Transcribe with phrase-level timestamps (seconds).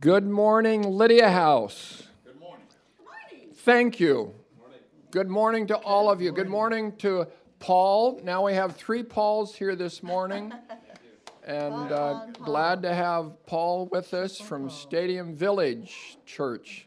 [0.00, 2.04] Good morning, Lydia House.
[2.24, 2.64] Good morning.
[3.04, 3.48] Morning.
[3.54, 4.34] Thank you.
[5.10, 6.32] Good morning to all of you.
[6.32, 7.26] Good morning to
[7.58, 8.18] Paul.
[8.24, 10.54] Now we have three Pauls here this morning.
[11.46, 16.86] And uh, glad to have Paul with us from Stadium Village Church.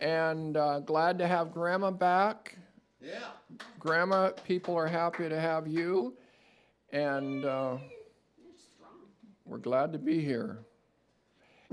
[0.00, 2.58] And uh, glad to have Grandma back.
[3.00, 3.14] Yeah.
[3.78, 6.14] Grandma, people are happy to have you.
[6.92, 7.78] And uh,
[9.46, 10.58] we're glad to be here.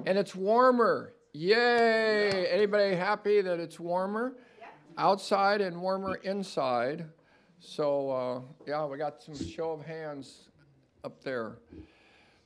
[0.06, 1.14] And it's warmer.
[1.34, 2.48] Yay!
[2.48, 4.34] Anybody happy that it's warmer
[4.98, 7.06] outside and warmer inside?
[7.60, 10.50] So, uh, yeah, we got some show of hands
[11.04, 11.58] up there.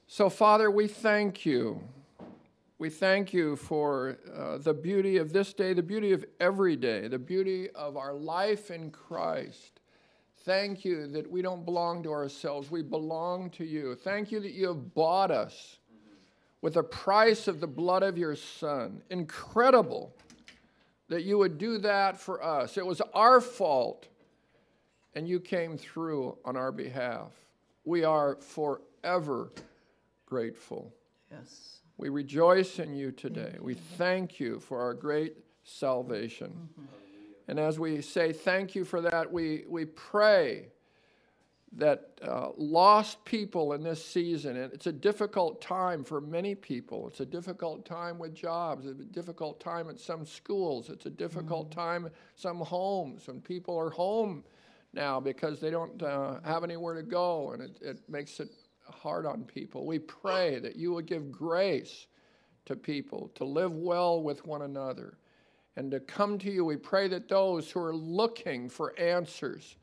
[0.08, 1.82] So, Father, we thank you.
[2.79, 7.07] We thank you for uh, the beauty of this day, the beauty of every day,
[7.07, 9.82] the beauty of our life in Christ.
[10.44, 13.94] Thank you that we don't belong to ourselves, we belong to you.
[13.94, 15.77] Thank you that you have bought us
[16.62, 19.01] with the price of the blood of your Son.
[19.09, 20.13] Incredible
[21.09, 22.77] that you would do that for us.
[22.77, 24.07] It was our fault,
[25.13, 27.34] and you came through on our behalf.
[27.84, 29.51] We are forever
[30.26, 30.93] grateful.
[31.29, 31.79] Yes.
[31.98, 33.57] We rejoice in you today.
[33.59, 36.48] We thank you for our great salvation.
[36.48, 36.85] Mm-hmm.
[37.48, 40.67] And as we say thank you for that, we, we pray
[41.74, 47.08] that uh, lost people in this season, and it's a difficult time for many people.
[47.08, 51.10] It's a difficult time with jobs, it's a difficult time at some schools, it's a
[51.10, 51.80] difficult mm-hmm.
[51.80, 54.44] time at some homes when people are home
[54.94, 58.50] now because they don't uh, have anywhere to go, and it, it makes it
[58.84, 59.85] hard on people.
[59.85, 62.08] We pray that you would give grace
[62.66, 65.18] to people to live well with one another
[65.78, 66.66] and to come to you.
[66.66, 69.78] We pray that those who are looking for answers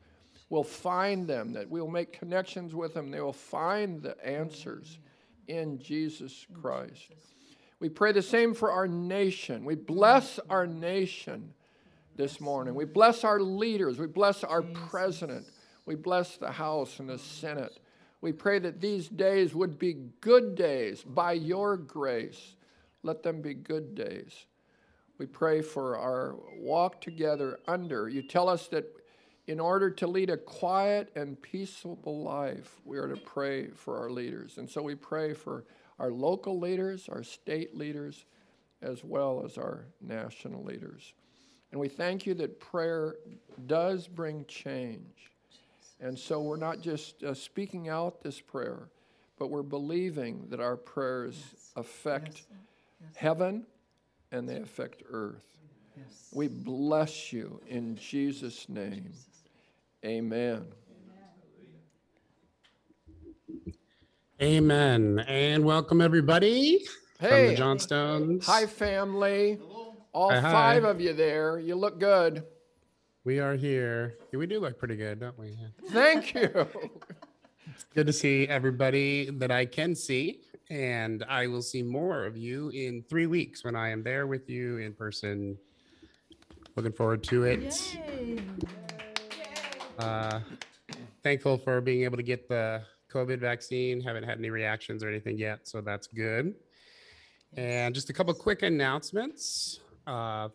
[0.49, 3.11] will find them, that we'll make connections with them.
[3.11, 4.99] They will find the answers
[5.47, 7.13] in Jesus Christ.
[7.79, 9.63] We pray the same for our nation.
[9.63, 11.53] We bless our nation
[12.15, 12.75] this morning.
[12.75, 13.99] We bless our leaders.
[13.99, 15.45] We bless our president.
[15.85, 17.79] We bless the House and the Senate.
[18.21, 22.55] We pray that these days would be good days by your grace.
[23.01, 24.45] Let them be good days.
[25.17, 28.09] We pray for our walk together under.
[28.09, 28.85] You tell us that
[29.49, 34.11] in order to lead a quiet and peaceable life, we are to pray for our
[34.11, 34.59] leaders.
[34.59, 35.65] And so we pray for
[35.97, 38.25] our local leaders, our state leaders,
[38.83, 41.13] as well as our national leaders.
[41.71, 43.15] And we thank you that prayer
[43.65, 45.31] does bring change.
[45.99, 48.89] And so we're not just uh, speaking out this prayer,
[49.39, 51.71] but we're believing that our prayers yes.
[51.75, 52.45] affect yes.
[53.01, 53.15] Yes.
[53.15, 53.65] heaven
[54.31, 55.41] and they affect earth.
[56.31, 59.11] We bless you in Jesus' name.
[60.05, 60.65] Amen.
[64.41, 65.19] Amen.
[65.27, 66.85] And welcome everybody
[67.19, 67.29] hey.
[67.29, 68.45] from the Johnstones.
[68.45, 69.57] Hi, family.
[69.59, 69.95] Hello.
[70.13, 70.89] All hi, five hi.
[70.89, 71.59] of you there.
[71.59, 72.43] You look good.
[73.25, 74.15] We are here.
[74.31, 75.57] We do look pretty good, don't we?
[75.89, 76.49] Thank you.
[77.75, 80.39] it's good to see everybody that I can see
[80.69, 84.49] and I will see more of you in three weeks when I am there with
[84.49, 85.57] you in person.
[86.77, 87.97] Looking forward to it.
[89.99, 90.39] Uh,
[91.23, 93.99] thankful for being able to get the COVID vaccine.
[94.01, 96.55] Haven't had any reactions or anything yet, so that's good.
[97.57, 99.79] And just a couple quick announcements.
[100.07, 100.49] Uh,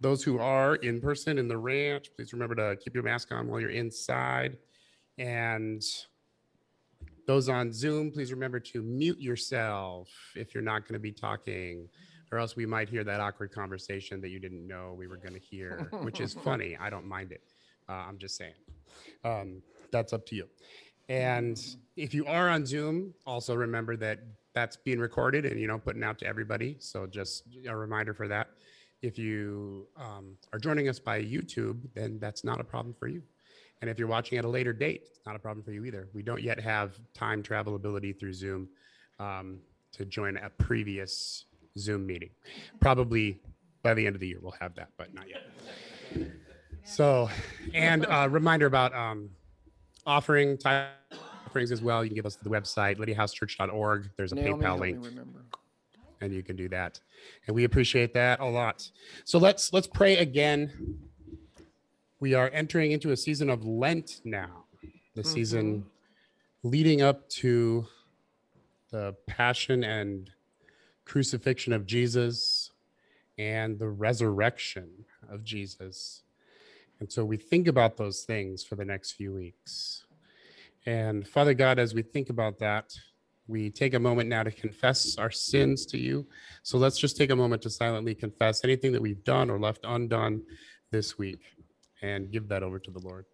[0.00, 3.48] those who are in person in the ranch, please remember to keep your mask on
[3.48, 4.58] while you're inside.
[5.16, 5.82] And
[7.26, 11.88] those on Zoom, please remember to mute yourself if you're not going to be talking,
[12.30, 15.32] or else we might hear that awkward conversation that you didn't know we were going
[15.32, 16.76] to hear, which is funny.
[16.78, 17.53] I don't mind it.
[17.88, 18.54] Uh, I'm just saying.
[19.24, 20.48] Um, that's up to you.
[21.08, 21.60] And
[21.96, 24.20] if you are on Zoom, also remember that
[24.54, 26.76] that's being recorded and you know putting out to everybody.
[26.78, 28.48] So just a reminder for that.
[29.02, 33.22] If you um, are joining us by YouTube, then that's not a problem for you.
[33.82, 36.08] And if you're watching at a later date, it's not a problem for you either.
[36.14, 38.68] We don't yet have time travel ability through Zoom
[39.18, 39.58] um,
[39.92, 41.44] to join a previous
[41.78, 42.30] Zoom meeting.
[42.80, 43.42] Probably
[43.82, 46.30] by the end of the year, we'll have that, but not yet.
[46.84, 47.30] So,
[47.72, 49.30] and a uh, reminder about um,
[50.06, 50.58] offering
[51.46, 52.04] offerings as well.
[52.04, 54.10] You can give us the website, lydiahousechurch.org.
[54.16, 55.06] There's a Naomi, PayPal link.
[56.20, 57.00] And you can do that.
[57.46, 58.90] And we appreciate that a lot.
[59.24, 61.00] So let's let's pray again
[62.24, 64.64] we are entering into a season of Lent now,
[65.14, 65.30] the mm-hmm.
[65.30, 65.84] season
[66.62, 67.86] leading up to
[68.90, 70.30] the passion and
[71.04, 72.70] crucifixion of Jesus
[73.36, 74.88] and the resurrection
[75.28, 76.23] of Jesus.
[77.04, 80.06] And so we think about those things for the next few weeks.
[80.86, 82.94] And Father God, as we think about that,
[83.46, 86.26] we take a moment now to confess our sins to you.
[86.62, 89.80] So let's just take a moment to silently confess anything that we've done or left
[89.84, 90.44] undone
[90.92, 91.42] this week
[92.00, 93.26] and give that over to the Lord.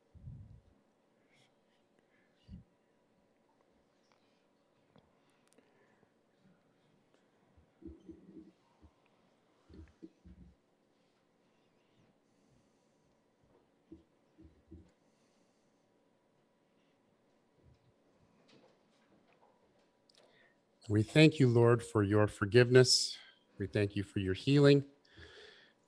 [20.91, 23.17] We thank you, Lord, for your forgiveness.
[23.61, 24.83] We thank you for your healing.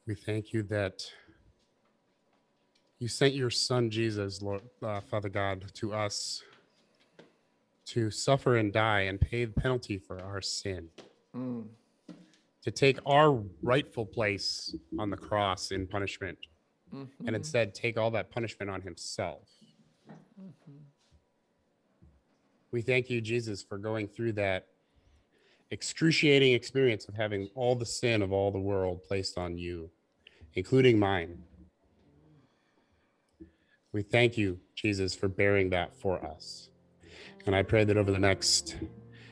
[0.07, 1.05] We thank you that
[3.01, 6.45] you sent your son Jesus, Lord, uh, Father God, to us
[7.87, 10.89] to suffer and die and pay the penalty for our sin,
[11.35, 11.67] Mm.
[12.61, 16.39] to take our rightful place on the cross in punishment,
[16.93, 17.09] Mhm.
[17.27, 19.51] and instead take all that punishment on himself.
[22.71, 24.69] We thank you, Jesus, for going through that
[25.73, 29.91] excruciating experience of having all the sin of all the world placed on you,
[30.55, 31.39] including mine.
[33.93, 36.69] We thank you, Jesus, for bearing that for us.
[37.47, 38.77] And I pray that over the next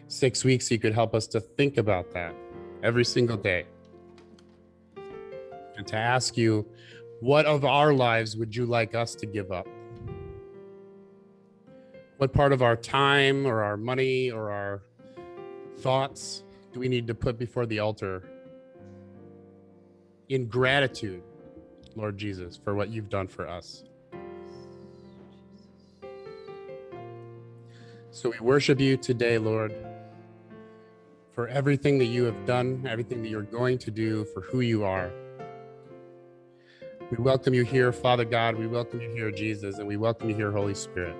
[0.09, 2.35] six weeks, you could help us to think about that
[2.83, 3.67] every single day
[5.77, 6.67] and to ask you,
[7.21, 9.69] what of our lives would you like us to give up?
[12.17, 14.83] What part of our time or our money or our
[15.81, 18.23] thoughts do we need to put before the altar
[20.29, 21.23] in gratitude,
[21.97, 23.85] Lord Jesus, for what you've done for us?
[28.12, 29.75] So we worship you today, Lord,
[31.32, 34.85] for everything that you have done, everything that you're going to do, for who you
[34.85, 35.11] are.
[37.11, 38.56] We welcome you here, Father God.
[38.56, 41.17] We welcome you here, Jesus, and we welcome you here, Holy Spirit.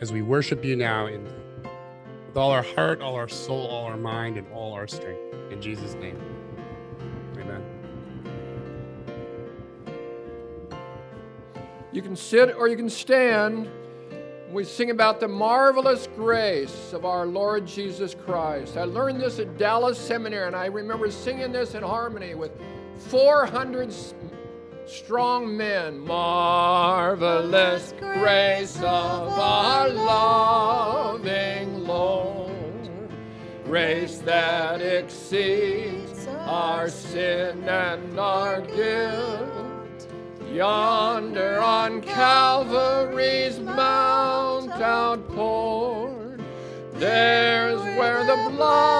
[0.00, 1.26] As we worship you now in
[2.34, 5.20] with all our heart, all our soul, all our mind, and all our strength.
[5.52, 6.18] In Jesus' name.
[7.38, 7.62] Amen.
[11.92, 13.70] You can sit or you can stand.
[14.50, 18.76] We sing about the marvelous grace of our Lord Jesus Christ.
[18.76, 22.50] I learned this at Dallas Seminary, and I remember singing this in harmony with
[23.10, 24.12] 400 s-
[24.86, 25.98] strong men.
[25.98, 32.88] Marvelous grace of our loving Lord,
[33.64, 40.08] grace that exceeds our sin and our guilt.
[40.52, 46.40] Yonder on Calvary's mount outpoured,
[46.92, 48.93] there's where the blood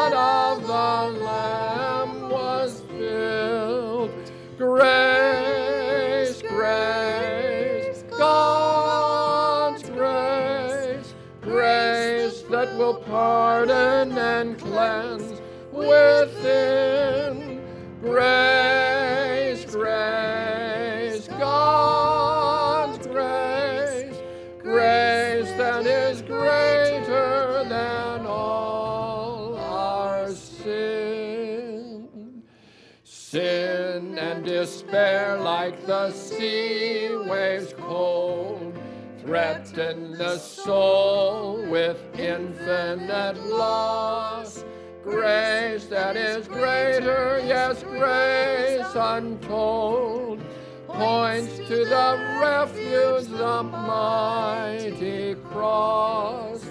[39.74, 44.64] threaten the soul with infinite loss.
[45.02, 50.40] Grace that is greater, yes, grace untold,
[50.86, 56.64] points to the refuge, the mighty cross.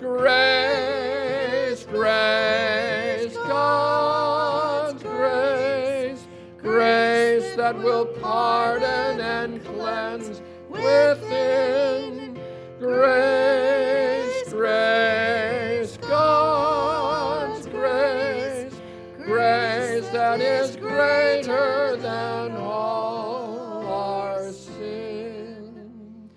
[0.00, 6.26] Grace, grace, God's grace,
[6.58, 12.17] grace that will pardon and cleanse within.
[12.78, 18.72] Grace, grace, God's grace,
[19.16, 26.30] grace that is greater than all our sin.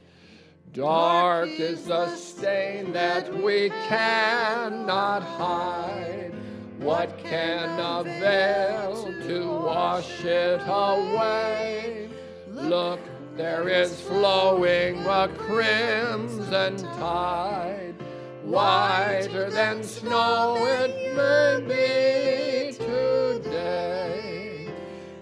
[0.73, 6.33] Dark is the stain that we cannot hide.
[6.79, 12.09] What can avail to wash it away?
[12.47, 12.99] Look,
[13.37, 17.95] there is flowing a crimson tide,
[18.43, 24.67] whiter than snow it may be today.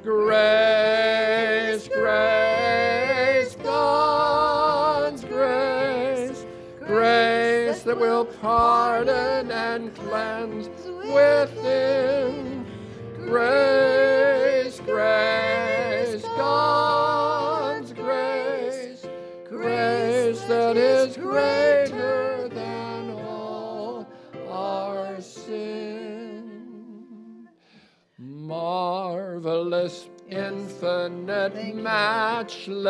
[0.04, 6.46] Grace, grace, God's grace,
[6.80, 10.68] grace that will pardon and cleanse
[11.14, 11.79] within.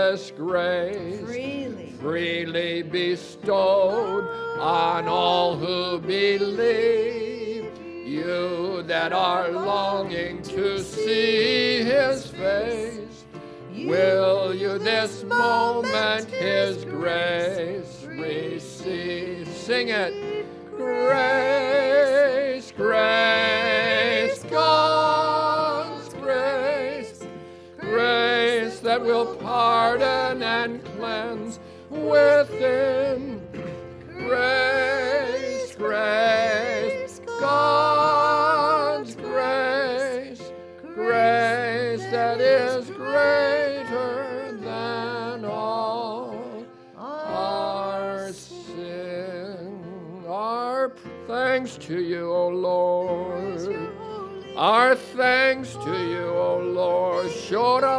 [0.09, 1.93] Matchless grace Freely.
[1.99, 4.23] freely bestowed
[4.59, 7.71] on all who believe.
[8.07, 13.25] You that are longing to see his face,
[13.71, 19.47] will you this moment his grace receive?
[19.47, 20.28] Sing it.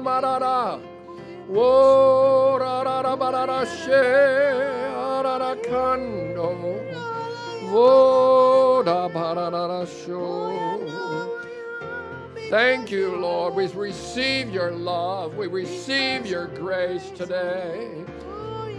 [0.00, 0.80] Marara.
[1.48, 6.50] Wo ra ra ra ba ra ra she ra ra kando.
[7.70, 10.90] Wo da ba ra ra ra sho.
[12.50, 13.54] Thank you, Lord.
[13.54, 15.36] We receive your love.
[15.36, 18.04] We receive your grace today.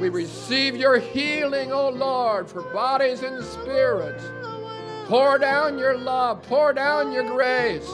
[0.01, 4.23] We receive your healing, O Lord, for bodies and spirits.
[5.07, 7.89] Pour down your love, pour down your grace.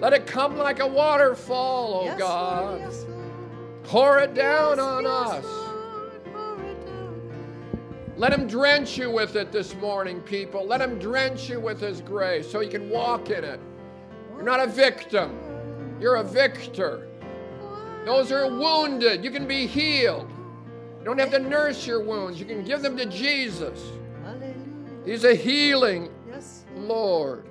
[0.00, 2.80] Let it come like a waterfall, O Yes, God.
[2.80, 3.06] yes,
[3.84, 5.44] Pour it down yes, on us.
[5.44, 8.12] Lord, down.
[8.16, 10.66] Let him drench you with it this morning, people.
[10.66, 13.60] Let him drench you with his grace so you can walk in it.
[14.34, 15.38] You're not a victim,
[16.00, 17.06] you're a victor.
[18.06, 20.30] Those who are wounded, you can be healed.
[20.98, 23.78] You don't have to nurse your wounds, you can give them to Jesus.
[25.04, 26.10] He's a healing
[26.74, 27.49] Lord.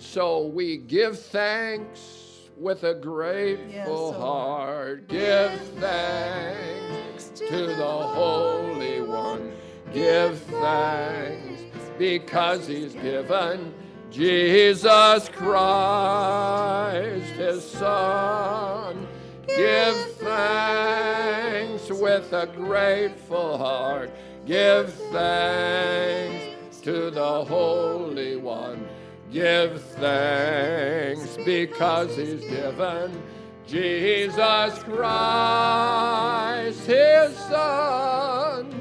[0.00, 5.08] And so we give thanks with a grateful Yes, heart.
[5.08, 9.52] Give thanks to the Holy One.
[9.92, 11.64] Give thanks
[11.98, 13.74] because He's given
[14.10, 19.06] Jesus Christ, His Son.
[19.48, 24.10] Give thanks with a grateful heart.
[24.46, 28.88] Give thanks to the Holy One.
[29.30, 33.22] Give thanks because He's given
[33.64, 38.74] Jesus Christ, His Son.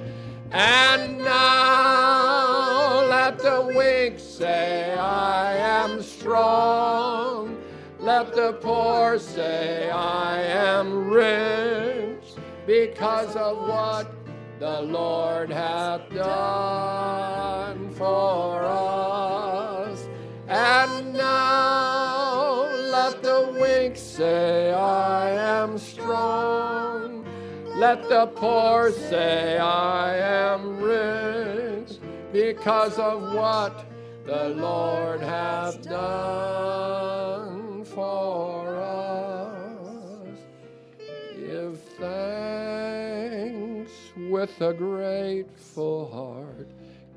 [0.52, 7.62] And now let the weak say, I am strong.
[8.00, 12.24] Let the poor say, I am rich
[12.66, 14.12] because of what
[14.60, 19.49] the Lord hath done for us.
[20.50, 27.24] And now let the weak say, I am strong.
[27.76, 32.00] Let the poor say, I am rich
[32.34, 33.86] because of what
[34.26, 40.40] the Lord hath done for us.
[41.36, 43.92] Give thanks
[44.32, 46.68] with a grateful heart.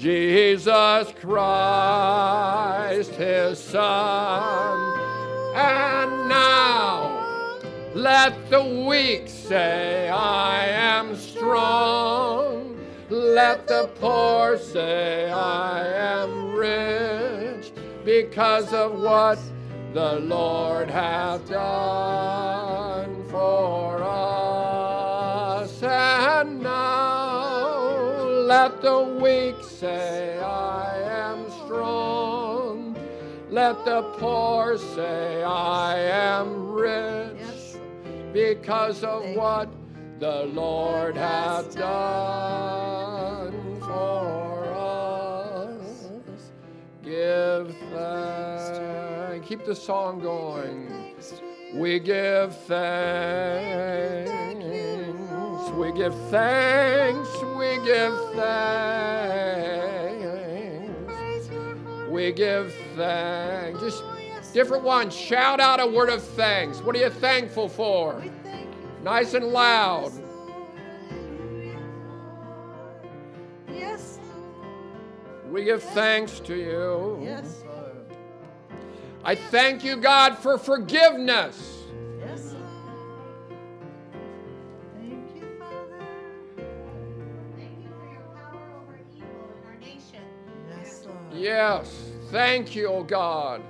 [0.00, 4.98] Jesus Christ, His Son.
[5.54, 7.58] And now
[7.94, 12.80] let the weak say, I am strong.
[13.10, 17.70] Let the poor say, I am rich
[18.02, 19.38] because of what
[19.92, 24.39] the Lord hath done for us.
[28.62, 30.98] Let the weak say, I
[31.28, 32.94] am strong.
[33.48, 37.78] Let the poor say, I am rich Yes,
[38.34, 39.40] because of Thank you.
[39.40, 39.68] what
[40.18, 46.50] the Lord hath done for us.
[47.02, 49.48] Give thanks.
[49.48, 51.14] Keep the song going.
[51.74, 54.30] We give thanks.
[55.80, 57.30] We give thanks.
[57.56, 58.70] We give thanks.
[62.10, 63.80] We give thanks.
[63.80, 64.04] Just
[64.52, 65.16] different ones.
[65.16, 66.82] Shout out a word of thanks.
[66.82, 68.16] What are you thankful for?
[68.16, 68.88] We thank you.
[69.02, 70.12] Nice and loud.
[70.12, 70.68] Yes, Lord.
[71.08, 71.80] Hallelujah,
[72.68, 73.08] Lord.
[73.72, 75.50] Yes, Lord.
[75.50, 77.20] We give thanks to you.
[77.22, 77.64] Yes,
[79.24, 81.79] I thank you, God, for forgiveness.
[91.32, 93.62] Yes, Thank you, oh God.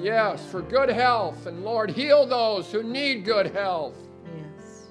[0.00, 1.46] Yes, for good health.
[1.46, 3.96] And Lord, heal those who need good health.
[4.34, 4.86] Yes.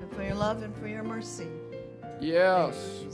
[0.00, 1.48] And for your love and for your mercy.
[2.20, 3.04] Yes.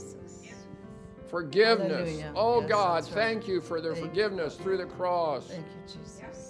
[1.27, 1.91] Forgiveness.
[1.91, 2.33] Hallelujah.
[2.35, 3.13] Oh Yes, God, right.
[3.13, 5.47] thank you for their Thank you, forgiveness through the cross.
[5.47, 6.46] Thank you, Jesus.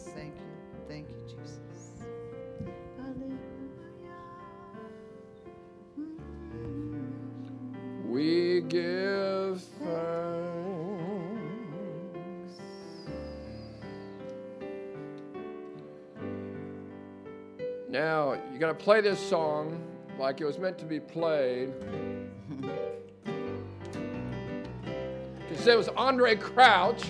[8.69, 9.91] Give thanks.
[17.89, 19.81] Now, you're going to play this song
[20.19, 21.71] like it was meant to be played.
[25.49, 27.03] Because it was Andraé Crouch.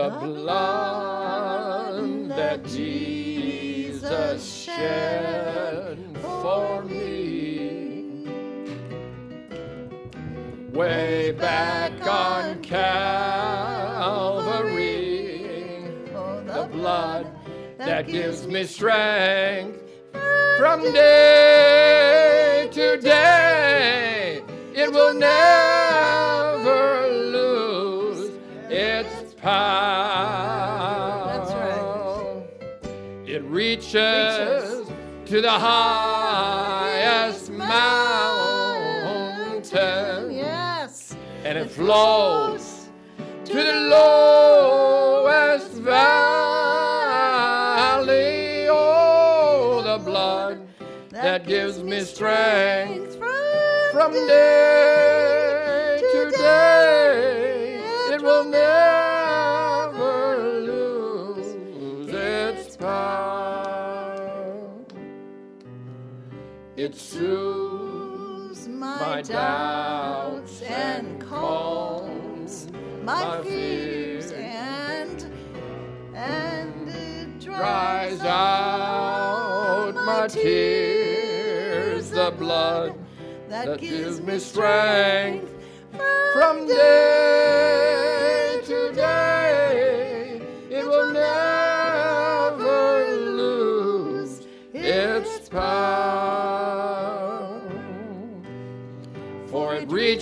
[0.00, 8.26] The blood that Jesus shed for me
[10.72, 13.84] way back on Calvary.
[16.46, 17.26] The blood
[17.76, 19.82] that gives me strength
[20.56, 24.42] from day to day.
[24.74, 26.49] It will never
[29.42, 31.26] power.
[31.26, 33.28] That's right.
[33.28, 34.88] It reaches
[35.26, 38.70] to the highest mountain
[40.32, 41.14] Yes.
[41.44, 42.88] and it flows
[43.44, 45.88] to the lowest valley.
[48.68, 50.66] Oh, the blood
[51.10, 53.16] that gives me strength
[53.92, 57.80] from day to day.
[58.14, 58.99] It will never
[66.94, 72.68] soothes my doubts and calms
[73.02, 75.26] my fears and
[76.14, 82.10] and it dries dries out my tears.
[82.10, 82.98] The blood
[83.48, 85.54] that gives me strength
[86.32, 88.09] from day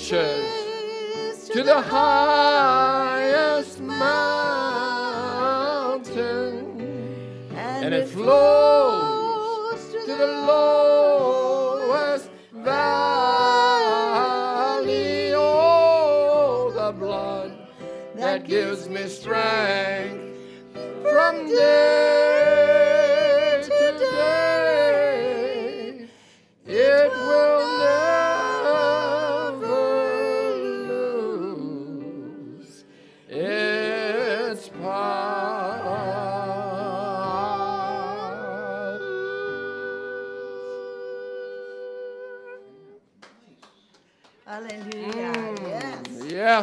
[0.09, 3.08] to the highest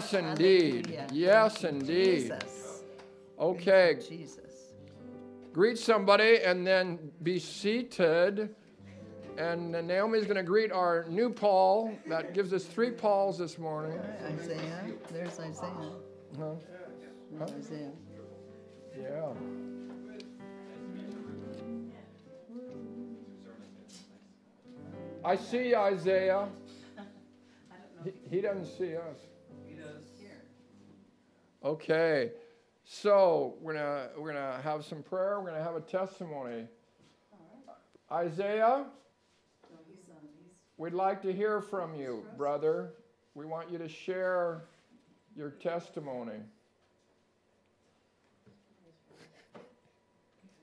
[0.05, 0.85] Yes, indeed.
[0.85, 1.07] Hallelujah.
[1.11, 2.21] Yes, indeed.
[2.21, 2.83] Jesus.
[3.39, 4.73] Okay, Jesus.
[5.51, 8.55] greet somebody and then be seated.
[9.37, 11.91] And then Naomi's going to greet our new Paul.
[12.07, 13.99] That gives us three Pauls this morning.
[14.23, 14.83] Isaiah.
[15.11, 15.91] There's Isaiah.
[16.39, 16.53] Huh?
[17.41, 17.91] Isaiah.
[18.97, 19.33] Yeah.
[25.23, 26.47] I see Isaiah.
[28.03, 29.17] He, he doesn't see us.
[31.65, 31.73] He does.
[31.73, 32.31] Okay.
[32.83, 35.39] So we're gonna we're gonna have some prayer.
[35.39, 36.67] We're gonna have a testimony.
[38.11, 38.85] Isaiah,
[40.77, 42.93] we'd like to hear from you, brother.
[43.33, 44.65] We want you to share
[45.35, 46.33] your testimony.
[46.33, 46.41] Can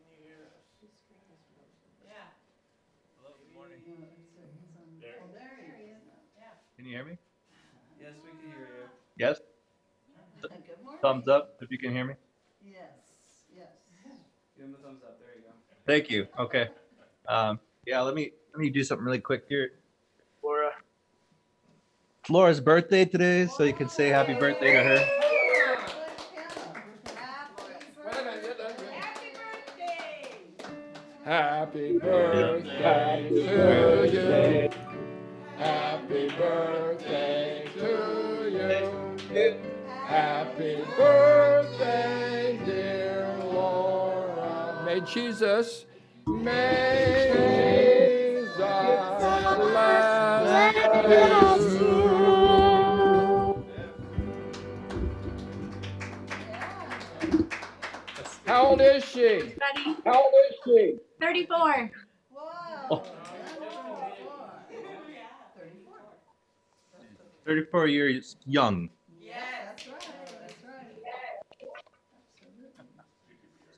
[0.08, 0.36] you hear?
[2.06, 2.12] Yeah.
[3.20, 3.78] Hello, good morning.
[6.76, 7.18] Can you hear me?
[8.00, 8.88] Yes, we can hear you.
[9.16, 9.51] Yes?
[11.02, 11.22] Good morning.
[11.24, 12.14] Thumbs up if you can hear me.
[12.64, 12.78] Yes.
[13.54, 13.66] Yes.
[14.56, 15.18] Give him the thumbs up.
[15.18, 15.50] There you go.
[15.84, 16.28] Thank you.
[16.38, 16.68] Okay.
[17.28, 19.72] Um, yeah, let me let me do something really quick here.
[20.44, 20.70] Laura.
[22.20, 25.18] It's Laura's birthday today, so you can say happy birthday to her.
[31.24, 34.81] Happy birthday to you.
[40.12, 44.82] Happy birthday, dear Laura.
[44.84, 45.86] May Jesus,
[46.26, 48.58] may Jesus
[49.56, 50.52] bless
[51.80, 53.64] you.
[58.44, 59.22] How old is she?
[59.22, 59.96] Ready?
[60.04, 60.98] How old is she?
[61.22, 61.90] 34.
[62.36, 63.02] Wow.
[67.46, 68.90] 34 years young.
[69.72, 70.04] That's right,
[70.40, 70.86] that's right.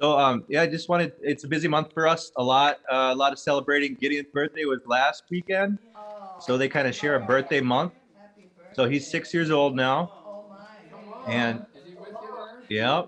[0.04, 1.12] So um, yeah, I just wanted.
[1.22, 2.30] It's a busy month for us.
[2.36, 3.96] A lot, uh, a lot of celebrating.
[3.98, 7.92] Gideon's birthday was last weekend, Oh, so they kind of share a birthday month.
[7.92, 8.74] birthday.
[8.74, 10.12] So he's six years old now,
[10.92, 11.66] Oh, and
[12.68, 13.02] yeah,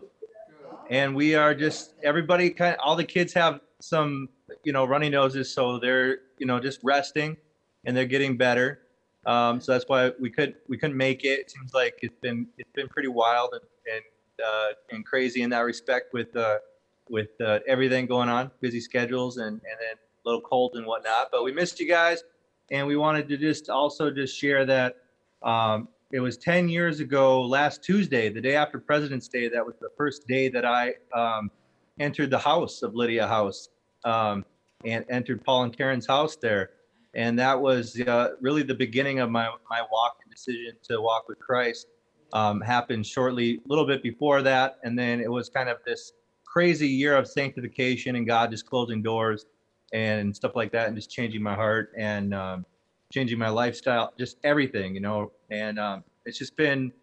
[0.90, 4.28] and we are just everybody kind of all the kids have some
[4.64, 7.36] you know runny noses so they're you know just resting
[7.84, 8.80] and they're getting better
[9.26, 12.46] um, so that's why we could we couldn't make it it seems like it's been
[12.58, 13.62] it's been pretty wild and
[13.94, 14.04] and,
[14.46, 16.58] uh, and crazy in that respect with uh,
[17.08, 21.28] with uh, everything going on busy schedules and and then a little cold and whatnot
[21.30, 22.24] but we missed you guys
[22.70, 24.96] and we wanted to just also just share that
[25.42, 29.74] um, it was 10 years ago last Tuesday, the day after President's Day, that was
[29.80, 31.50] the first day that I um,
[31.98, 33.68] entered the house of Lydia House
[34.04, 34.44] um,
[34.84, 36.70] and entered Paul and Karen's house there.
[37.14, 41.28] And that was uh, really the beginning of my, my walk and decision to walk
[41.28, 41.88] with Christ.
[42.32, 44.78] Um, happened shortly, a little bit before that.
[44.82, 46.12] And then it was kind of this
[46.56, 49.44] crazy year of sanctification and God just closing doors
[49.92, 52.64] and stuff like that and just changing my heart and um,
[53.12, 55.32] changing my lifestyle, just everything, you know.
[55.50, 56.94] And um, it's just been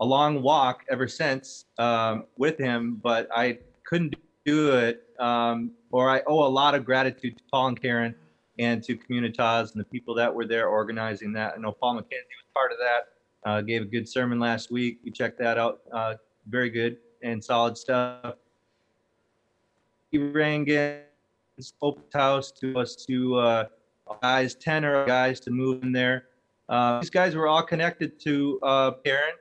[0.00, 6.10] a long walk ever since um, with him, but I couldn't do it, um, or
[6.10, 8.14] I owe a lot of gratitude to Paul and Karen
[8.58, 11.54] and to Communitas and the people that were there organizing that.
[11.56, 13.50] I know Paul McKenzie was part of that.
[13.50, 14.98] Uh, gave a good sermon last week.
[15.02, 15.80] You check that out.
[15.90, 16.16] Uh,
[16.50, 18.34] very good and solid stuff.
[20.14, 20.64] He rang
[21.82, 23.64] open house to us to uh,
[24.22, 26.26] guys, 10 or guys to move in there.
[26.68, 29.34] Uh, these guys were all connected to uh, Karen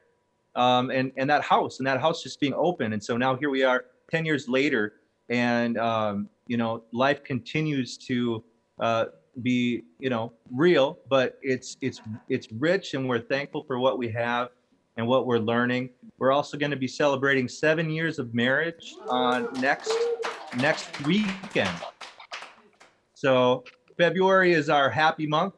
[0.56, 2.94] um, and, and that house, and that house just being open.
[2.94, 4.94] And so now here we are 10 years later,
[5.30, 8.44] and, um, you know, life continues to
[8.80, 9.06] uh,
[9.44, 14.10] be, you know, real, but it's, it's, it's rich, and we're thankful for what we
[14.10, 14.50] have
[14.98, 15.92] and what we're learning.
[16.18, 19.94] We're also going to be celebrating seven years of marriage on next
[20.58, 21.78] next weekend.
[23.14, 23.64] So
[23.98, 25.56] February is our happy month.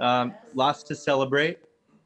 [0.00, 1.58] Um, lots to celebrate.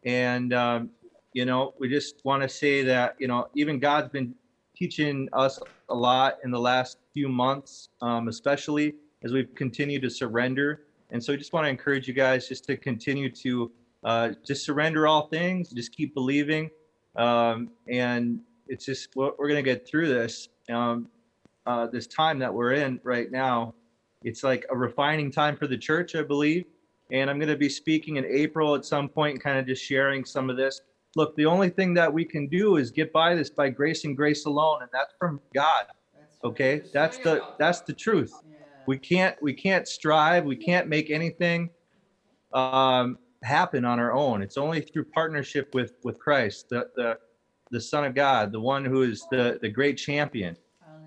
[0.04, 0.90] And, um,
[1.32, 4.34] you know, we just want to say that, you know, even God's been
[4.76, 10.10] teaching us a lot in the last few months, um, especially as we've continued to
[10.10, 10.82] surrender.
[11.10, 13.70] And so we just want to encourage you guys just to continue to
[14.04, 16.70] uh, just surrender all things, just keep believing.
[17.16, 20.48] Um, and it's just, we're, we're going to get through this.
[20.70, 21.08] Um,
[21.66, 23.74] uh, this time that we're in right now.
[24.22, 26.64] It's like a refining time for the church, I believe.
[27.12, 30.24] And I'm going to be speaking in April at some point, kind of just sharing
[30.24, 30.80] some of this.
[31.16, 34.16] Look, the only thing that we can do is get by this by grace and
[34.16, 35.86] grace alone, and that's from God.
[36.44, 38.32] Okay, that's the that's the truth.
[38.86, 40.44] We can't we can't strive.
[40.44, 41.70] We can't make anything
[42.52, 44.40] um, happen on our own.
[44.40, 47.18] It's only through partnership with with Christ, the the
[47.72, 50.56] the Son of God, the one who is the the great champion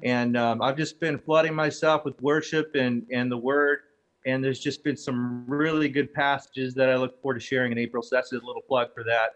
[0.01, 3.79] and um, I've just been flooding myself with worship and and the Word.
[4.25, 7.77] And there's just been some really good passages that I look forward to sharing in
[7.77, 8.01] April.
[8.01, 9.31] So that's a little plug for that.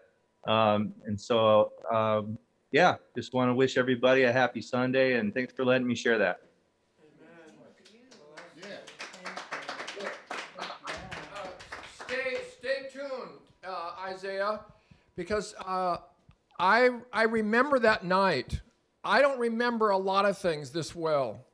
[0.50, 2.38] Um, and so, um,
[2.72, 6.16] yeah, just want to wish everybody a happy Sunday, and thanks for letting me share
[6.18, 6.40] that.
[12.06, 14.60] Stay, stay tuned, uh, Isaiah,
[15.16, 15.98] because uh,
[16.58, 18.60] I, I remember that night.
[19.08, 21.46] I don't remember a lot of things this well,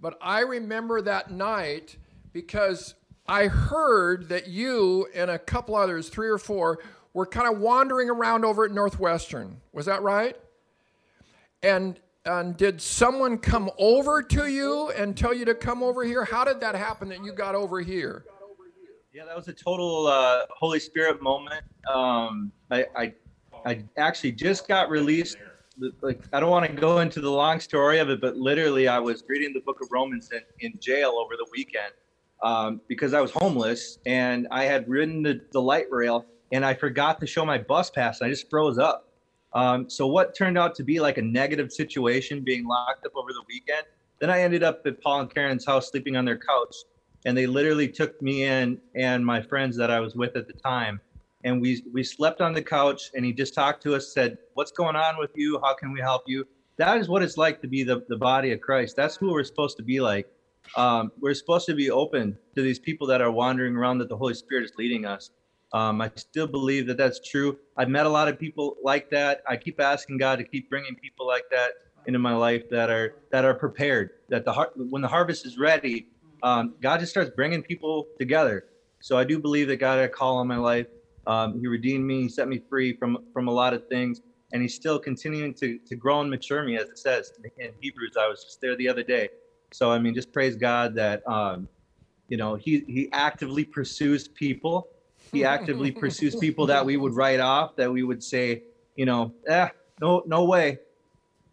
[0.00, 1.96] but I remember that night
[2.34, 2.94] because
[3.26, 6.80] I heard that you and a couple others, three or four,
[7.14, 9.62] were kind of wandering around over at Northwestern.
[9.72, 10.36] Was that right?
[11.62, 16.24] And and did someone come over to you and tell you to come over here?
[16.24, 18.26] How did that happen that you got over here?
[19.14, 21.64] Yeah, that was a total uh, Holy Spirit moment.
[21.90, 23.14] Um, I, I
[23.64, 25.38] I actually just got released
[26.00, 28.98] like I don't want to go into the long story of it, but literally I
[28.98, 31.92] was reading the book of Romans in, in jail over the weekend
[32.42, 36.74] um, because I was homeless and I had ridden the, the light rail and I
[36.74, 38.20] forgot to show my bus pass.
[38.20, 39.08] And I just froze up.
[39.54, 43.32] Um, so what turned out to be like a negative situation, being locked up over
[43.32, 43.86] the weekend,
[44.20, 46.74] then I ended up at Paul and Karen's house sleeping on their couch,
[47.24, 50.52] and they literally took me in and my friends that I was with at the
[50.54, 51.00] time,
[51.44, 54.72] and we we slept on the couch, and he just talked to us, said, "What's
[54.72, 55.60] going on with you?
[55.62, 56.46] How can we help you?"
[56.78, 58.96] That is what it's like to be the the body of Christ.
[58.96, 60.26] That's who we're supposed to be like.
[60.76, 64.16] Um, we're supposed to be open to these people that are wandering around that the
[64.16, 65.30] Holy Spirit is leading us.
[65.72, 67.58] Um, I still believe that that's true.
[67.76, 69.42] I've met a lot of people like that.
[69.48, 71.72] I keep asking God to keep bringing people like that
[72.06, 74.10] into my life that are that are prepared.
[74.30, 76.06] That the har- when the harvest is ready,
[76.42, 78.66] um, God just starts bringing people together.
[79.00, 80.86] So I do believe that God had a call on my life.
[81.26, 82.22] Um, he redeemed me.
[82.22, 84.20] He set me free from from a lot of things,
[84.52, 88.16] and He's still continuing to to grow and mature me, as it says in Hebrews.
[88.18, 89.28] I was just there the other day.
[89.72, 91.68] So I mean, just praise God that um,
[92.28, 94.88] you know He He actively pursues people
[95.32, 98.62] he actively pursues people that we would write off, that we would say,
[98.96, 99.68] you know, eh,
[100.00, 100.78] no, no way,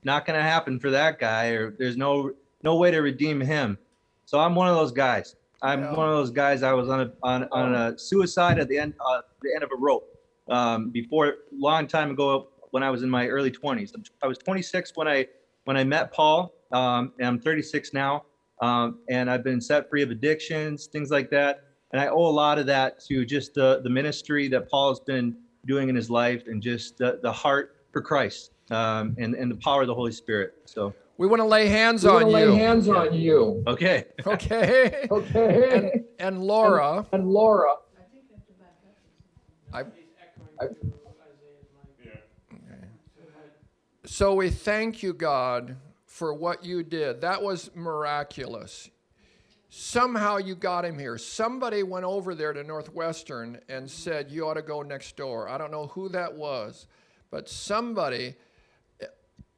[0.03, 2.31] not gonna happen for that guy, or there's no
[2.63, 3.77] no way to redeem him.
[4.25, 5.36] So I'm one of those guys.
[5.62, 6.63] I'm one of those guys.
[6.63, 9.69] I was on a on, on a suicide at the end uh, the end of
[9.71, 10.08] a rope.
[10.50, 13.93] Um, before long time ago, when I was in my early 20s,
[14.24, 15.28] I was 26 when I
[15.65, 18.26] when I met Paul, um, and I'm 36 now.
[18.62, 21.63] Um, and I've been set free of addictions, things like that.
[21.91, 25.00] And I owe a lot of that to just the, the ministry that Paul has
[25.00, 29.52] been doing in his life and just the, the heart for Christ um, and, and
[29.52, 30.54] the power of the Holy Spirit.
[30.65, 32.34] So, We want to lay hands on you.
[32.34, 33.63] Lay hands on you.
[33.67, 34.05] okay.
[34.25, 35.05] Okay.
[35.12, 35.69] Okay.
[35.71, 37.75] And, and Laura, And Laura,
[39.71, 39.84] I,
[44.03, 45.75] so we thank you, God,
[46.07, 47.21] for what you did.
[47.21, 48.89] That was miraculous.
[49.69, 51.19] Somehow you got him here.
[51.19, 55.47] Somebody went over there to Northwestern and said, You ought to go next door.
[55.47, 56.88] I don't know who that was,
[57.29, 58.34] but somebody,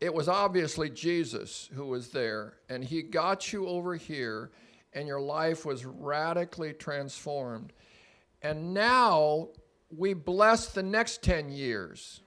[0.04, 4.52] it was obviously Jesus who was there, and he got you over here,
[4.92, 7.72] and your life was radically transformed.
[8.42, 9.48] And now
[9.90, 12.20] we bless the next 10 years.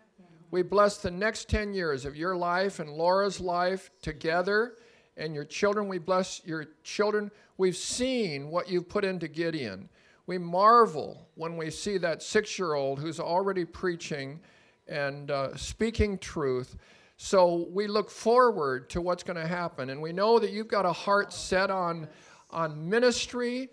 [0.50, 4.78] We bless the next 10 years of your life and Laura's life together
[5.18, 5.86] and your children.
[5.86, 7.30] We bless your children.
[7.58, 9.90] We've seen what you've put into Gideon.
[10.26, 14.40] We marvel when we see that six year old who's already preaching
[14.88, 16.76] and uh, speaking truth.
[17.16, 19.90] So we look forward to what's going to happen.
[19.90, 22.08] And we know that you've got a heart set on,
[22.50, 23.70] on ministry.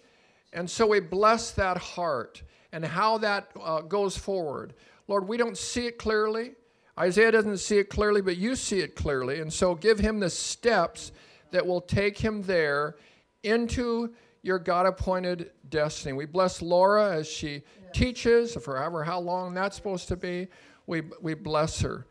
[0.54, 4.74] And so we bless that heart and how that uh, goes forward.
[5.08, 6.52] Lord, we don't see it clearly.
[6.98, 9.42] Isaiah doesn't see it clearly, but you see it clearly.
[9.42, 11.12] And so give him the steps
[11.52, 12.96] that will take him there
[13.44, 16.14] into your God appointed destiny.
[16.14, 20.48] We bless Laura as she teaches, forever how long that's supposed to be.
[20.88, 22.06] We, we bless her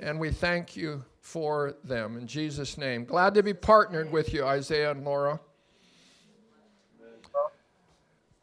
[0.00, 3.04] and we thank you for them in Jesus' name.
[3.04, 5.40] Glad to be partnered with you, Isaiah and Laura.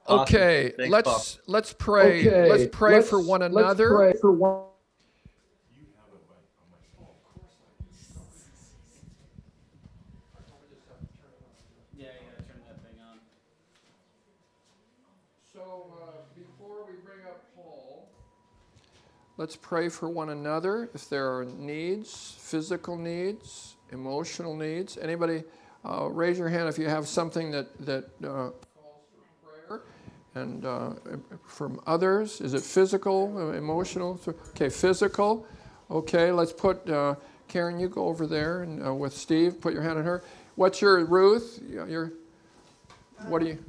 [0.06, 0.22] Awesome.
[0.24, 2.28] Okay, Thanks, let's let's pray.
[2.28, 2.50] okay.
[2.50, 3.96] let's pray for let's- one let's another.
[3.96, 4.64] pray for one.
[11.96, 13.20] Yeah, you gotta turn that thing on.
[15.54, 18.10] So uh, before we bring up Paul,
[19.38, 20.90] let's pray for one another.
[20.94, 25.44] If there are needs, physical needs, emotional needs, anybody,
[25.86, 28.54] uh, raise your hand if you have something that that uh, calls
[29.42, 29.82] for prayer.
[30.36, 30.94] And uh,
[31.46, 34.20] from others, is it physical, uh, emotional?
[34.28, 35.46] Okay, physical.
[35.92, 37.16] Okay, let's put uh,
[37.48, 37.80] Karen.
[37.80, 39.62] You go over there and uh, with Steve.
[39.62, 40.24] Put your hand on her.
[40.56, 41.62] What's your Ruth?
[41.70, 42.14] Your
[43.28, 43.64] what do you?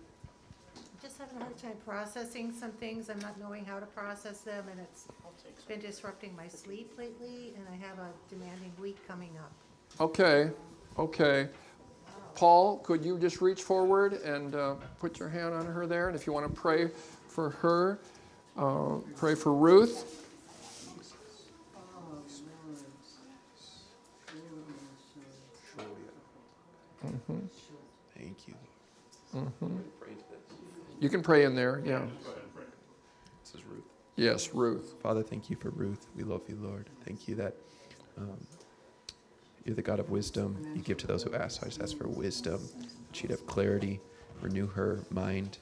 [1.03, 3.09] Just having a hard time processing some things.
[3.09, 5.07] I'm not knowing how to process them and it's
[5.66, 9.50] been disrupting my sleep lately and I have a demanding week coming up.
[9.98, 10.50] Okay,
[10.98, 11.48] okay.
[12.35, 16.09] Paul, could you just reach forward and uh, put your hand on her there?
[16.09, 16.90] And if you want to pray
[17.29, 17.98] for her,
[18.59, 20.20] uh, pray for Ruth.
[28.14, 28.55] Thank you.
[31.00, 32.07] You can pray in there, yeah.
[33.42, 33.85] This is Ruth.
[34.16, 34.94] Yes, Ruth.
[35.02, 36.07] Father, thank you for Ruth.
[36.16, 36.88] We love you, Lord.
[37.04, 37.54] Thank you that
[38.16, 38.46] um,
[39.64, 40.57] you're the God of wisdom.
[40.74, 41.61] You give to those who ask.
[41.61, 42.61] So I just ask for wisdom.
[42.78, 44.00] That she'd have clarity,
[44.40, 45.59] renew her mind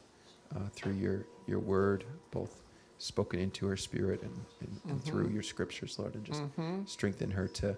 [0.54, 2.62] uh, through your, your word, both
[2.98, 6.42] spoken into her spirit and, and, and through your scriptures, Lord, and just
[6.86, 7.76] strengthen her to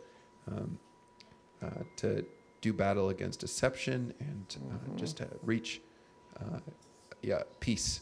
[0.48, 0.78] um,
[1.62, 2.24] uh, to
[2.60, 5.80] do battle against deception and uh, just to reach,
[6.40, 6.58] uh,
[7.24, 8.00] yeah, peace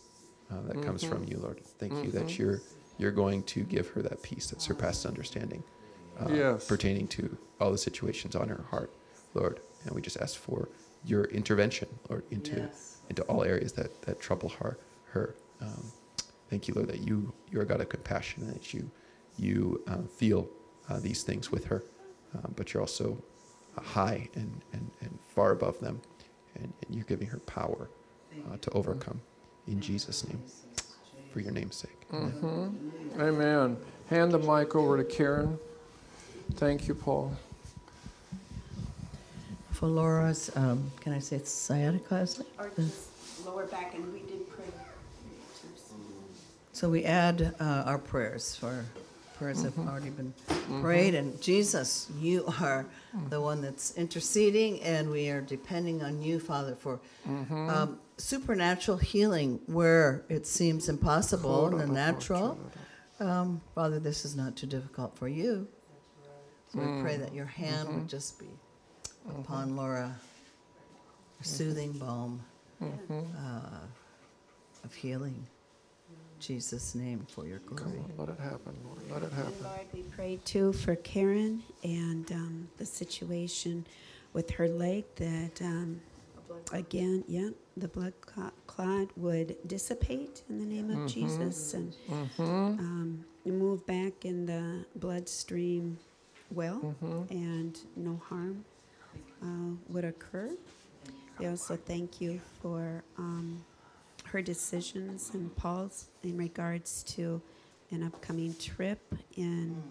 [0.50, 1.60] uh, that comes from you, Lord.
[1.78, 2.60] Thank you that you're
[2.98, 5.62] you're going to give her that peace that surpasses understanding,
[6.20, 6.66] uh, Yes.
[6.66, 8.92] pertaining to all the situations on her heart,
[9.34, 9.60] Lord.
[9.84, 10.68] And we just ask for
[11.04, 13.00] your intervention, Lord, into Yes.
[13.08, 14.78] into all areas that that trouble her.
[15.12, 15.34] Her.
[15.60, 15.84] Um,
[16.50, 18.90] thank you, Lord, that you you're a God of compassion and that you
[19.38, 20.48] you uh, feel
[20.88, 21.82] uh, these things with her,
[22.34, 23.16] um, but you're also
[23.80, 25.98] high and, and, and far above them,
[26.56, 27.88] and, and you're giving her power
[28.50, 29.20] uh, to overcome.
[29.66, 30.42] In Jesus' name,
[31.32, 32.08] for your name's sake.
[32.10, 33.20] Mm-hmm.
[33.20, 33.76] Amen.
[34.08, 35.58] Hand the mic over to Karen.
[36.54, 37.34] Thank you, Paul.
[39.70, 42.16] For Laura's, um, can I say it's sciatica?
[42.16, 42.46] is it?
[42.58, 43.08] Or just
[43.46, 44.64] lower back, and we did pray.
[46.72, 48.84] So we add uh, our prayers for
[49.42, 50.32] prayers have already been
[50.80, 52.86] prayed, and Jesus, you are
[53.28, 57.00] the one that's interceding, and we are depending on you, Father, for
[57.50, 62.58] um, supernatural healing where it seems impossible in the natural.
[63.18, 65.66] Um, Father, this is not too difficult for you.
[66.72, 68.46] So we pray that your hand would just be
[69.28, 70.14] upon Laura,
[71.40, 72.40] a soothing balm
[72.80, 73.80] uh,
[74.84, 75.46] of healing.
[76.38, 77.82] Jesus' name for your glory.
[77.82, 78.04] Come glory.
[78.18, 78.98] on, let it happen, Lord.
[79.10, 79.62] Let it And happen.
[79.62, 83.84] Lord, we pray too for Karen and um, the situation
[84.32, 86.00] with her leg that, um,
[86.72, 88.52] again, yeah, the blood clot-
[89.16, 91.94] would dissipate in the name of Jesus and
[92.38, 95.98] um, move back in the bloodstream
[96.50, 96.94] well
[97.30, 98.64] and no harm
[99.42, 100.50] uh, would occur.
[101.38, 103.64] We also thank you for um,
[104.24, 107.40] her decisions and Paul's in regards to
[107.90, 109.00] an upcoming trip
[109.36, 109.82] in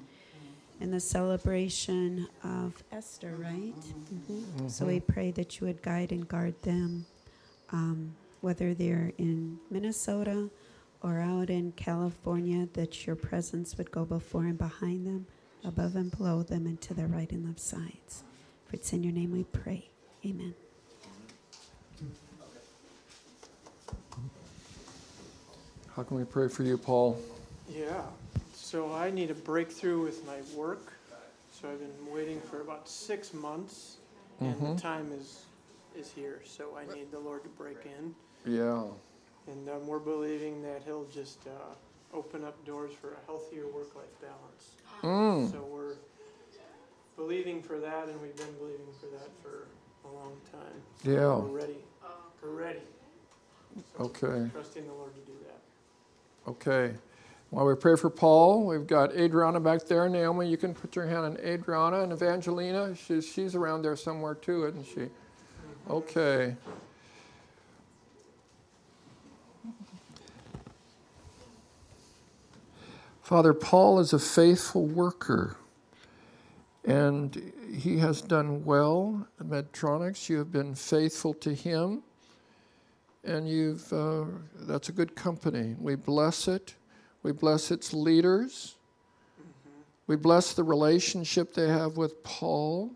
[0.81, 3.73] in the celebration of Esther, right?
[4.27, 7.05] hmm So we pray that you would guide and guard them,
[7.71, 10.49] um, whether they're in Minnesota
[11.03, 15.27] or out in California, that your presence would go before and behind them,
[15.63, 18.23] above and below them, and to their right and left sides.
[18.65, 19.89] For it's in your name we pray.
[20.25, 20.53] Amen.
[25.95, 27.19] How can we pray for you, Paul?
[27.69, 28.01] Yeah,
[28.71, 30.93] so I need a breakthrough with my work.
[31.51, 33.97] So I've been waiting for about six months,
[34.39, 34.75] and Mhm.
[34.75, 35.45] the time is
[35.93, 36.41] is here.
[36.45, 38.87] So I need the Lord to break in, Yeah.
[39.47, 41.51] and um, we're believing that He'll just uh,
[42.13, 44.77] open up doors for a healthier work-life balance.
[45.01, 45.51] Mm.
[45.51, 45.95] So we're
[47.17, 49.67] believing for that, and we've been believing for that for
[50.07, 50.81] a long time.
[51.03, 51.35] Yeah.
[51.35, 51.83] We're ready.
[52.41, 52.87] We're ready.
[53.97, 54.49] So Okay.
[54.53, 56.51] Trusting the Lord to do that.
[56.51, 56.95] Okay.
[57.51, 60.07] While we pray for Paul, we've got Adriana back there.
[60.07, 62.95] Naomi, you can put your hand on Adriana and Evangelina.
[62.95, 65.09] She's, she's around there somewhere too, isn't she?
[65.89, 66.55] Okay.
[73.21, 75.57] Father, Paul is a faithful worker,
[76.85, 80.29] and he has done well Medtronics.
[80.29, 82.03] You have been faithful to him
[83.23, 84.23] and you've uh,
[84.61, 85.75] that's a good company.
[85.79, 86.75] We bless it.
[87.23, 88.75] We bless its leaders.
[90.07, 92.91] We bless the relationship they have with Paul.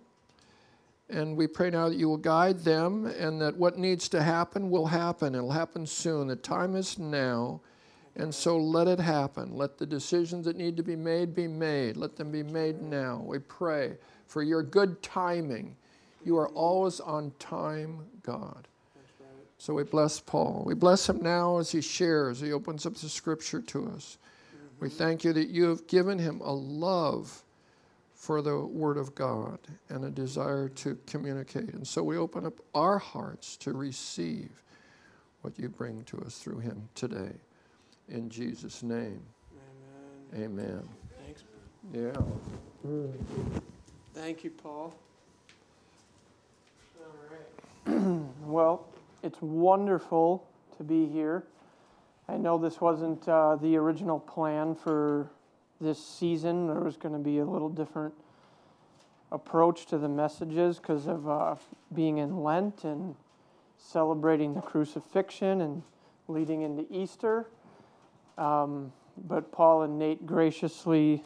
[1.10, 4.72] And we pray now that you will guide them and that what needs to happen
[4.72, 5.36] will happen.
[5.36, 6.28] It'll happen soon.
[6.28, 7.62] The time is now.
[8.16, 9.56] And so let it happen.
[9.56, 11.98] Let the decisions that need to be made be made.
[11.98, 13.24] Let them be made now.
[13.26, 15.76] We pray for your good timing.
[16.24, 18.68] You are always on time, God.
[19.58, 20.64] So we bless Paul.
[20.66, 24.18] We bless him now as he shares, he opens up the scripture to us.
[24.80, 27.44] We thank you that you have given him a love
[28.14, 29.60] for the Word of God
[29.90, 31.74] and a desire to communicate.
[31.74, 34.50] And so we open up our hearts to receive
[35.42, 37.34] what you bring to us through him today.
[38.10, 39.22] In Jesus' name,
[40.34, 40.44] Amen.
[40.44, 40.90] amen.
[41.24, 41.44] Thanks.
[41.94, 42.12] Yeah.
[44.14, 44.96] Thank you, Paul.
[47.00, 48.22] All right.
[48.42, 48.88] well,
[49.24, 50.48] it's wonderful
[50.78, 51.44] to be here.
[52.28, 55.30] I know this wasn't uh, the original plan for
[55.80, 56.66] this season.
[56.68, 58.16] There was going to be a little different
[59.32, 61.56] approach to the messages because of uh,
[61.94, 63.16] being in Lent and
[63.78, 65.84] celebrating the crucifixion and
[66.28, 67.46] leading into Easter.
[68.40, 68.92] Um,
[69.28, 71.24] but Paul and Nate graciously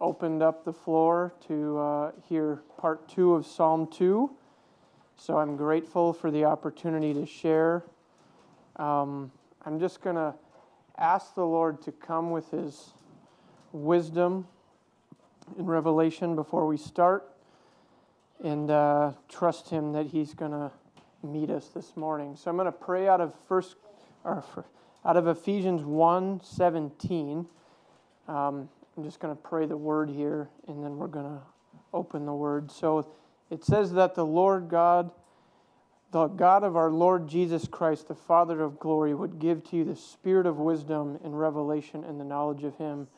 [0.00, 4.30] opened up the floor to uh, hear part two of Psalm 2.
[5.16, 7.84] So I'm grateful for the opportunity to share.
[8.76, 9.30] Um,
[9.68, 10.34] I'm just going to
[10.96, 12.92] ask the Lord to come with his
[13.70, 14.46] wisdom
[15.58, 17.30] in revelation before we start.
[18.42, 20.70] and uh, trust Him that He's going to
[21.22, 22.36] meet us this morning.
[22.36, 23.76] So I'm going to pray out of first,
[24.24, 24.44] or
[25.04, 27.46] out of Ephesians 1 17.
[28.28, 31.42] Um, I'm just going to pray the word here, and then we're going to
[31.92, 32.70] open the word.
[32.70, 33.08] So
[33.50, 35.10] it says that the Lord God,
[36.10, 39.84] the God of our Lord Jesus Christ, the Father of glory, would give to you
[39.84, 43.08] the spirit of wisdom and revelation and the knowledge of Him,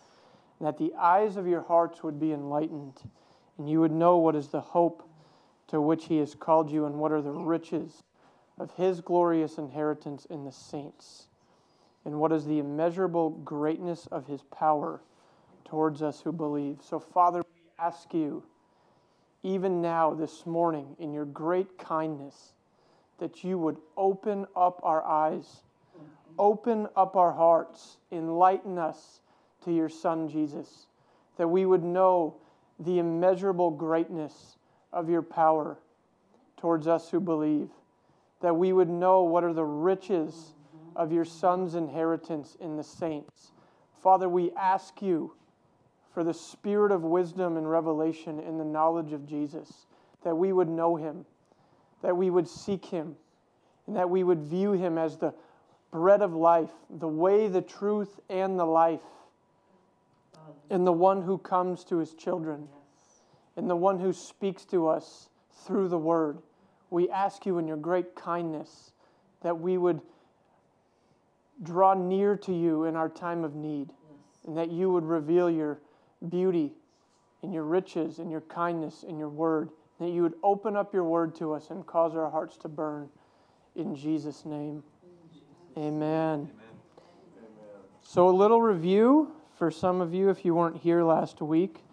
[0.59, 3.01] and that the eyes of your hearts would be enlightened,
[3.59, 5.09] and you would know what is the hope
[5.69, 8.03] to which He has called you, and what are the riches
[8.59, 11.29] of His glorious inheritance in the saints,
[12.05, 15.01] and what is the immeasurable greatness of His power
[15.65, 16.79] towards us who believe.
[16.83, 18.43] So, Father, we ask you,
[19.45, 22.53] even now, this morning, in your great kindness,
[23.21, 25.63] that you would open up our eyes,
[26.39, 29.21] open up our hearts, enlighten us
[29.65, 30.87] to your Son, Jesus,
[31.37, 32.37] that we would know
[32.79, 34.57] the immeasurable greatness
[34.93, 35.79] of your power
[36.57, 37.69] towards us who believe,
[38.41, 40.55] that we would know what are the riches
[40.97, 43.53] of your Son's inheritance in the saints.
[44.03, 45.35] Father, we ask you
[46.13, 49.87] for the spirit of wisdom and revelation in the knowledge of Jesus,
[50.25, 51.25] that we would know him,
[52.03, 53.17] that we would seek him,
[53.87, 55.35] and that we would view him as the
[55.91, 59.01] bread of life, the way, the truth, and the life,
[60.71, 62.69] and the one who comes to his children,
[63.57, 65.29] and the one who speaks to us
[65.65, 66.39] through the word.
[66.91, 68.93] We ask you in your great kindness
[69.43, 70.01] that we would
[71.63, 73.93] draw near to you in our time of need,
[74.47, 75.81] and that you would reveal your
[76.29, 76.73] beauty,
[77.43, 79.71] and your riches, and your kindness, and your word.
[80.01, 83.09] That you would open up your word to us and cause our hearts to burn.
[83.77, 84.83] In Jesus' name.
[85.77, 86.03] Amen.
[86.03, 86.51] Amen.
[88.03, 91.85] So, a little review for some of you if you weren't here last week.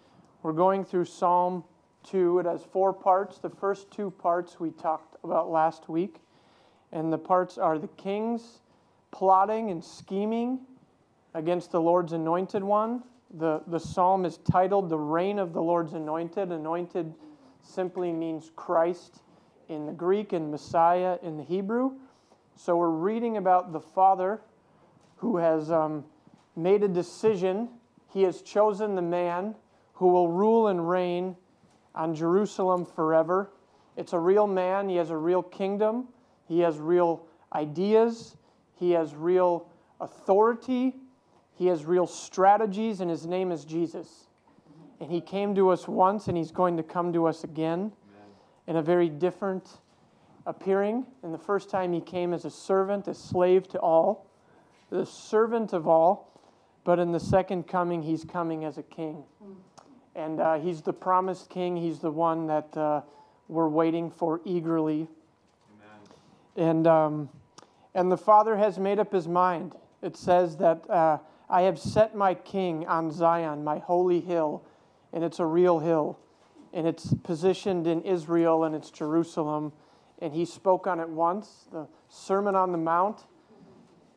[0.42, 1.62] We're going through Psalm
[2.04, 2.40] 2.
[2.40, 3.38] It has four parts.
[3.38, 6.16] The first two parts we talked about last week.
[6.90, 8.60] And the parts are the kings
[9.10, 10.60] plotting and scheming
[11.34, 13.02] against the Lord's anointed one,
[13.34, 16.50] the, the psalm is titled The Reign of the Lord's Anointed.
[16.50, 17.14] Anointed
[17.68, 19.20] simply means Christ
[19.68, 21.92] in the Greek and Messiah in the Hebrew.
[22.56, 24.40] So we're reading about the Father
[25.16, 26.04] who has um,
[26.56, 27.68] made a decision.
[28.12, 29.54] He has chosen the man
[29.94, 31.36] who will rule and reign
[31.94, 33.50] on Jerusalem forever.
[33.96, 36.08] It's a real man, he has a real kingdom,
[36.46, 38.36] he has real ideas,
[38.74, 39.68] he has real
[40.00, 40.94] authority
[41.58, 44.27] he has real strategies, and his name is Jesus.
[45.00, 48.26] And he came to us once, and he's going to come to us again Amen.
[48.66, 49.78] in a very different
[50.46, 51.06] appearing.
[51.22, 54.26] And the first time he came as a servant, a slave to all,
[54.90, 56.40] the servant of all.
[56.84, 59.22] But in the second coming, he's coming as a king.
[60.14, 61.76] And uh, he's the promised king.
[61.76, 63.02] He's the one that uh,
[63.46, 65.06] we're waiting for eagerly.
[66.56, 66.68] Amen.
[66.70, 67.28] And, um,
[67.94, 69.74] and the Father has made up his mind.
[70.02, 70.88] It says that.
[70.90, 71.18] Uh,
[71.50, 74.62] I have set my king on Zion, my holy hill,
[75.12, 76.18] and it's a real hill.
[76.72, 79.72] And it's positioned in Israel and it's Jerusalem.
[80.20, 83.24] And he spoke on it once, the Sermon on the Mount.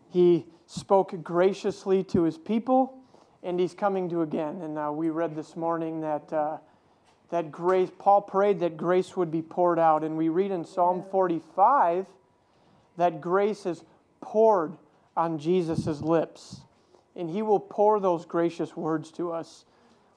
[0.09, 2.97] He spoke graciously to his people,
[3.43, 4.61] and he's coming to again.
[4.61, 6.57] And uh, we read this morning that, uh,
[7.29, 10.03] that grace, Paul prayed that grace would be poured out.
[10.03, 12.05] And we read in Psalm 45
[12.97, 13.83] that grace is
[14.19, 14.75] poured
[15.15, 16.61] on Jesus' lips
[17.15, 19.65] and He will pour those gracious words to us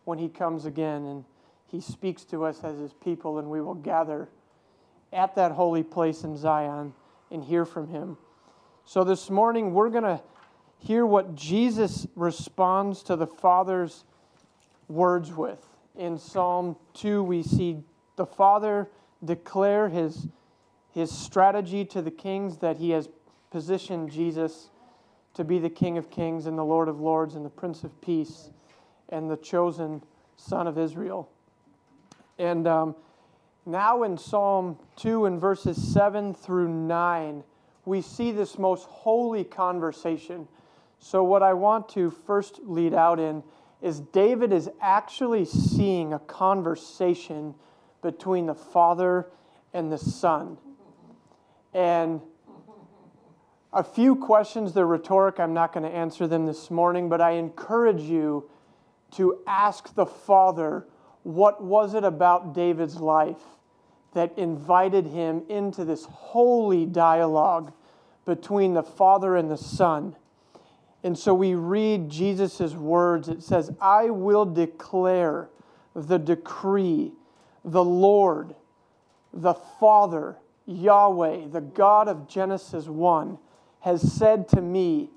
[0.04, 1.24] when He comes again and
[1.66, 4.28] He speaks to us as His people, and we will gather
[5.12, 6.92] at that holy place in Zion
[7.30, 8.16] and hear from Him.
[8.84, 10.20] So this morning, we're going to
[10.78, 14.04] hear what Jesus responds to the Father's
[14.88, 15.64] words with.
[15.96, 17.82] In Psalm 2, we see
[18.16, 18.88] the Father
[19.24, 20.28] declare his,
[20.92, 23.08] his strategy to the kings that he has
[23.50, 24.68] positioned Jesus
[25.34, 28.00] to be the King of Kings and the Lord of Lords and the Prince of
[28.00, 28.50] Peace
[29.08, 30.02] and the chosen
[30.36, 31.28] Son of Israel.
[32.38, 32.96] And um,
[33.66, 37.44] now in Psalm 2 and verses 7 through 9,
[37.84, 40.48] we see this most holy conversation.
[40.98, 43.42] So, what I want to first lead out in
[43.82, 47.54] is David is actually seeing a conversation
[48.00, 49.26] between the Father
[49.74, 50.56] and the Son.
[51.74, 52.22] And
[53.74, 54.72] a few questions.
[54.72, 55.40] They're rhetoric.
[55.40, 58.48] I'm not going to answer them this morning, but I encourage you
[59.16, 60.86] to ask the Father
[61.22, 63.42] what was it about David's life
[64.12, 67.72] that invited him into this holy dialogue
[68.24, 70.16] between the Father and the Son.
[71.02, 73.28] And so we read Jesus' words.
[73.28, 75.50] It says, I will declare
[75.94, 77.12] the decree.
[77.64, 78.54] The Lord,
[79.32, 80.36] the Father,
[80.66, 83.38] Yahweh, the God of Genesis 1,
[83.80, 85.10] has said to me,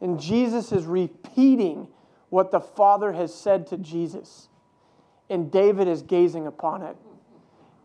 [0.00, 1.88] and Jesus is repeating
[2.32, 4.48] what the Father has said to Jesus.
[5.28, 6.96] And David is gazing upon it.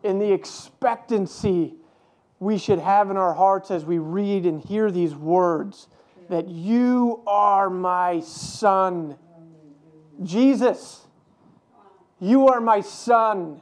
[0.02, 1.74] In the expectancy
[2.40, 5.88] we should have in our hearts as we read and hear these words
[6.30, 9.18] that you are my son.
[10.22, 11.06] Jesus,
[12.18, 13.60] you are my son.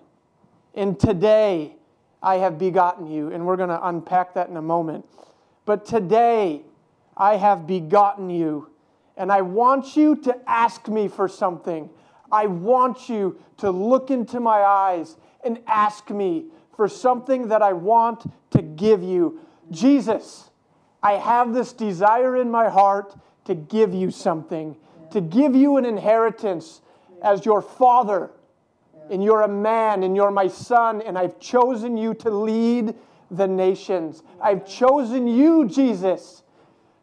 [0.72, 1.74] And today
[2.22, 3.32] I have begotten you.
[3.32, 5.04] And we're going to unpack that in a moment.
[5.64, 6.62] But today
[7.16, 8.70] I have begotten you.
[9.16, 11.88] And I want you to ask me for something.
[12.30, 17.72] I want you to look into my eyes and ask me for something that I
[17.72, 19.40] want to give you.
[19.70, 20.50] Jesus,
[21.02, 23.14] I have this desire in my heart
[23.46, 24.76] to give you something,
[25.12, 26.82] to give you an inheritance
[27.22, 28.30] as your father.
[29.08, 32.92] And you're a man, and you're my son, and I've chosen you to lead
[33.30, 34.24] the nations.
[34.42, 36.42] I've chosen you, Jesus,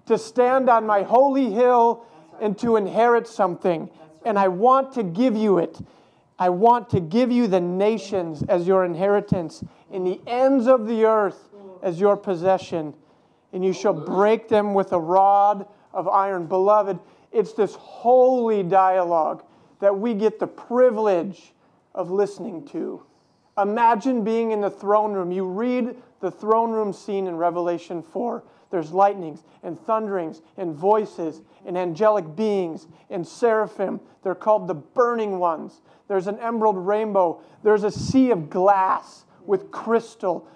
[0.06, 2.06] to stand on my holy hill
[2.42, 3.90] and to inherit something.
[4.26, 5.80] And I want to give you it.
[6.40, 11.06] I want to give you the nations as your inheritance, and the ends of the
[11.06, 11.50] earth
[11.82, 12.94] as your possession.
[13.52, 16.48] And you shall break them with a rod of iron.
[16.48, 17.00] Beloved,
[17.32, 19.44] it's this holy dialogue
[19.80, 21.54] that we get the privilege
[21.94, 23.04] of listening to.
[23.58, 25.32] Imagine being in the throne room.
[25.32, 28.44] You read the throne room scene in Revelation 4.
[28.74, 34.02] There's lightnings and thunderings and voices and angelic beings and seraphim.
[34.24, 35.82] They're called the burning ones.
[36.08, 37.40] There's an emerald rainbow.
[37.62, 40.48] There's a sea of glass with crystal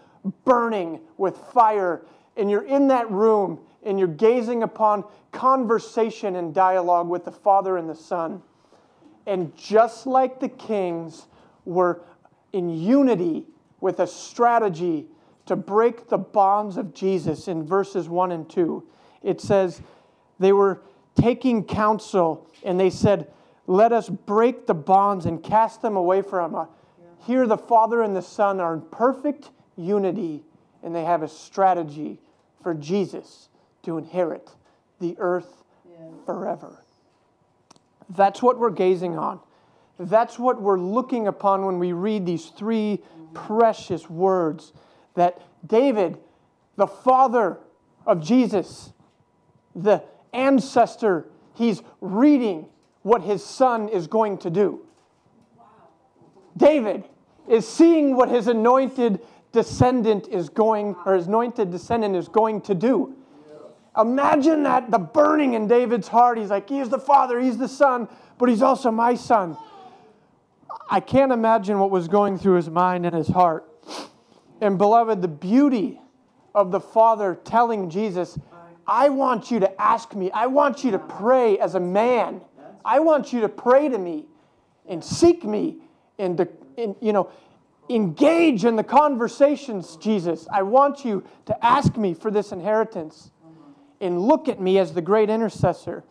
[0.45, 2.07] burning with fire.
[2.35, 7.77] And you're in that room and you're gazing upon conversation and dialogue with the Father
[7.77, 8.41] and the Son.
[9.27, 11.27] And just like the kings
[11.65, 12.01] were
[12.51, 13.45] in unity
[13.79, 15.05] with a strategy
[15.47, 18.83] to break the bonds of Jesus in verses 1 and 2.
[19.23, 19.81] It says
[20.39, 20.81] they were
[21.15, 23.31] taking counsel and they said,
[23.65, 26.69] Let us break the bonds and cast them away from us.
[27.25, 30.43] Here, the Father and the Son are in perfect unity
[30.83, 32.19] and they have a strategy
[32.61, 33.49] for Jesus
[33.83, 34.49] to inherit
[34.99, 35.63] the earth
[36.25, 36.83] forever.
[38.09, 39.39] That's what we're gazing on.
[39.99, 43.01] That's what we're looking upon when we read these three
[43.33, 44.73] precious words
[45.17, 46.17] that David,
[46.77, 47.57] the father
[48.05, 48.93] of Jesus,
[49.75, 52.67] the ancestor, he's reading
[53.01, 54.85] what his son is going to do.
[56.55, 57.03] David
[57.47, 59.19] is seeing what his anointed
[59.51, 63.15] descendant is going, or his anointed descendant is going to do.
[63.97, 66.37] Imagine that the burning in David's heart.
[66.37, 68.07] He's like, He's the father, he's the son,
[68.37, 69.57] but he's also my son.
[70.89, 73.67] I can't imagine what was going through his mind and his heart.
[74.61, 76.01] And beloved, the beauty
[76.55, 78.39] of the Father telling Jesus,
[78.87, 82.41] I want you to ask me, I want you to pray as a man.
[82.83, 84.25] I want you to pray to me
[84.87, 85.77] and seek me
[86.17, 86.47] and, to,
[86.77, 87.29] and you know,
[87.89, 90.47] engage in the conversations, Jesus.
[90.51, 93.31] I want you to ask me for this inheritance
[93.99, 96.03] and look at me as the great intercessor.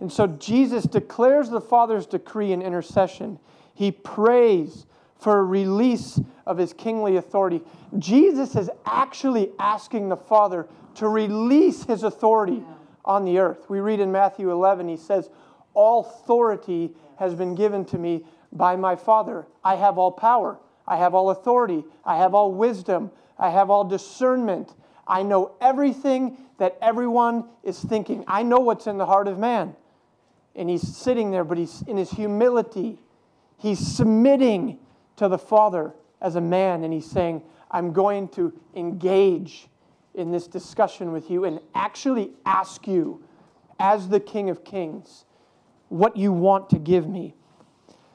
[0.00, 3.38] And so Jesus declares the Father's decree in intercession.
[3.74, 4.86] He prays
[5.18, 7.62] for a release of his kingly authority.
[7.98, 12.62] Jesus is actually asking the Father to release his authority
[13.04, 13.68] on the earth.
[13.68, 15.30] We read in Matthew 11, he says,
[15.74, 19.46] All authority has been given to me by my Father.
[19.64, 23.84] I have all power, I have all authority, I have all wisdom, I have all
[23.84, 24.74] discernment.
[25.06, 28.24] I know everything that everyone is thinking.
[28.26, 29.76] I know what's in the heart of man.
[30.54, 32.98] And he's sitting there, but he's in his humility.
[33.58, 34.78] He's submitting
[35.16, 39.68] to the Father as a man and he's saying, I'm going to engage
[40.14, 43.22] in this discussion with you and actually ask you,
[43.78, 45.24] as the King of Kings,
[45.88, 47.34] what you want to give me.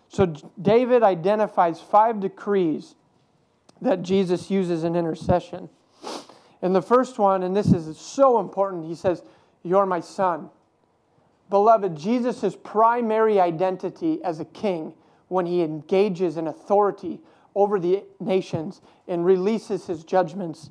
[0.09, 0.25] So
[0.61, 2.95] David identifies five decrees
[3.81, 5.69] that Jesus uses in intercession.
[6.61, 9.23] And the first one, and this is so important, he says,
[9.63, 10.49] You're my son.
[11.49, 14.93] Beloved, Jesus' primary identity as a king
[15.31, 17.21] when he engages in authority
[17.55, 20.69] over the nations and releases his judgments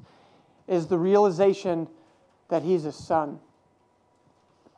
[0.69, 1.89] is the realization
[2.51, 3.39] that he's a son.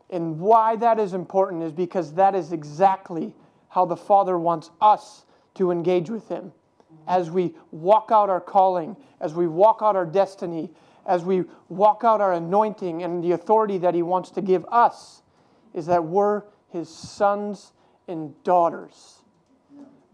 [0.09, 3.35] And why that is important is because that is exactly
[3.71, 5.25] how the Father wants us
[5.55, 6.53] to engage with him.
[7.09, 10.71] As we walk out our calling, as we walk out our destiny,
[11.07, 15.23] as we walk out our anointing and the authority that he wants to give us,
[15.75, 17.73] is that we're his sons
[18.07, 19.22] and daughters.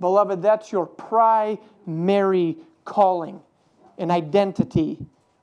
[0.01, 3.40] Beloved, that's your primary calling
[3.99, 4.99] an identity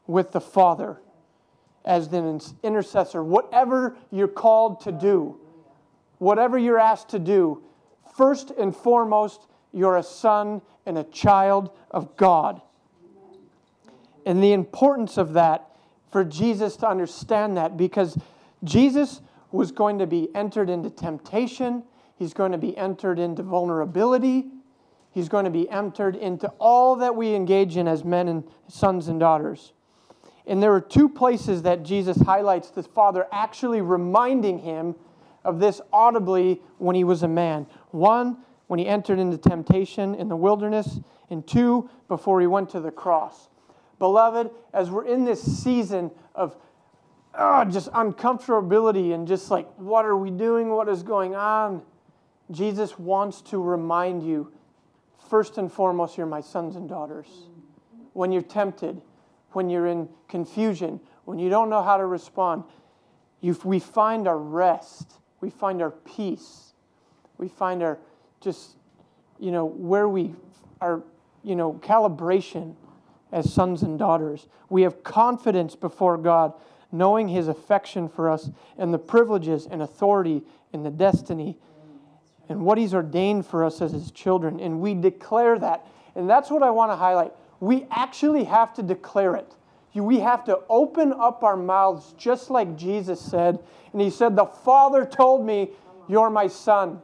[0.08, 1.02] with the Father
[1.84, 3.24] as an intercessor.
[3.24, 5.38] Whatever you're called to do,
[6.18, 7.62] whatever you're asked to do,
[8.16, 12.62] first and foremost, you're a son and a child of God.
[14.26, 15.76] And the importance of that
[16.12, 18.18] for Jesus to understand that because
[18.64, 21.84] Jesus was going to be entered into temptation,
[22.18, 24.46] he's going to be entered into vulnerability,
[25.12, 29.08] he's going to be entered into all that we engage in as men and sons
[29.08, 29.74] and daughters.
[30.48, 34.96] And there are two places that Jesus highlights the Father actually reminding him
[35.44, 37.66] of this audibly when he was a man.
[37.92, 38.38] One,
[38.68, 41.00] when he entered into temptation in the wilderness,
[41.30, 43.50] and two, before he went to the cross.
[44.00, 46.56] Beloved, as we're in this season of
[47.34, 50.70] oh, just uncomfortability and just like, what are we doing?
[50.70, 51.82] What is going on?
[52.52, 54.52] Jesus wants to remind you
[55.30, 57.28] first and foremost, you're my sons and daughters.
[58.14, 59.02] When you're tempted,
[59.52, 62.64] when you're in confusion, when you don't know how to respond,
[63.42, 66.74] you, we find our rest, we find our peace,
[67.38, 67.98] we find our
[68.42, 68.76] just,
[69.40, 70.34] you know, where we
[70.82, 71.04] are,
[71.44, 72.76] you know, calibration
[73.32, 74.48] as sons and daughters.
[74.70, 76.54] We have confidence before God,
[76.92, 81.58] knowing His affection for us and the privileges and authority and the destiny
[82.50, 84.60] and what He's ordained for us as His children.
[84.60, 85.88] And we declare that.
[86.16, 87.34] And that's what I want to highlight.
[87.60, 89.54] We actually have to declare it.
[89.94, 93.60] We have to open up our mouths just like Jesus said.
[93.94, 95.72] And He said, The Father told me,
[96.08, 97.02] You're my son.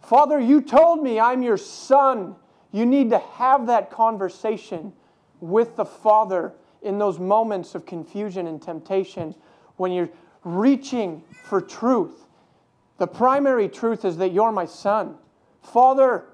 [0.00, 2.36] Father, you told me I'm your son.
[2.72, 4.92] You need to have that conversation
[5.40, 6.52] with the Father
[6.82, 9.34] in those moments of confusion and temptation
[9.76, 10.10] when you're
[10.44, 12.25] reaching for truth.
[12.98, 15.16] The primary truth is that you're my son.
[15.62, 16.24] Father,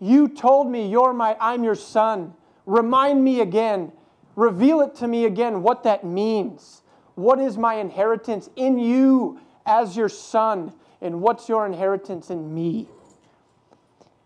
[0.00, 2.34] you told me you're my I'm your son.
[2.66, 3.92] Remind me again.
[4.36, 6.82] Reveal it to me again what that means.
[7.14, 10.72] What is my inheritance in you as your son?
[11.00, 12.88] And what's your inheritance in me?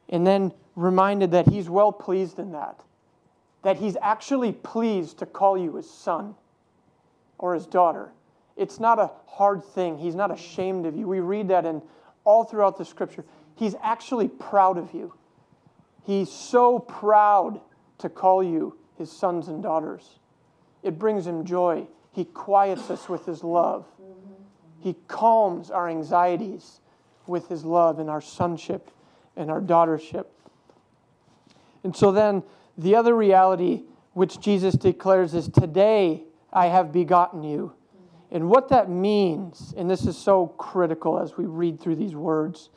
[0.08, 2.80] And then reminded that he's well pleased in that
[3.62, 6.34] that he's actually pleased to call you his son
[7.38, 8.10] or his daughter.
[8.58, 9.98] It's not a hard thing.
[9.98, 11.06] He's not ashamed of you.
[11.06, 11.80] We read that in
[12.24, 13.24] all throughout the scripture.
[13.54, 15.14] He's actually proud of you.
[16.04, 17.60] He's so proud
[17.98, 20.18] to call you his sons and daughters.
[20.82, 21.86] It brings him joy.
[22.12, 23.86] He quiets us with his love.
[24.80, 26.80] He calms our anxieties
[27.26, 28.90] with his love and our sonship
[29.36, 30.26] and our daughtership.
[31.84, 32.42] And so then
[32.76, 33.82] the other reality
[34.14, 37.74] which Jesus declares is today I have begotten you.
[38.30, 42.68] And what that means, and this is so critical as we read through these words,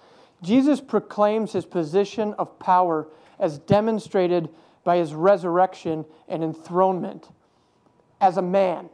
[0.42, 3.08] Jesus proclaims his position of power
[3.40, 4.50] as demonstrated
[4.84, 7.30] by his resurrection and enthronement
[8.20, 8.90] as a man.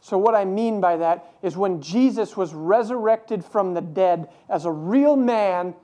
[0.00, 4.64] So, what I mean by that is when Jesus was resurrected from the dead as
[4.64, 5.74] a real man,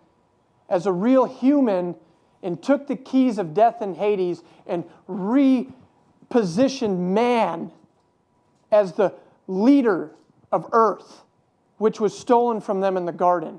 [0.68, 1.94] as a real human,
[2.42, 7.70] and took the keys of death and Hades and repositioned man
[8.72, 9.14] as the
[9.48, 10.14] leader
[10.52, 11.24] of earth,
[11.78, 13.58] which was stolen from them in the garden.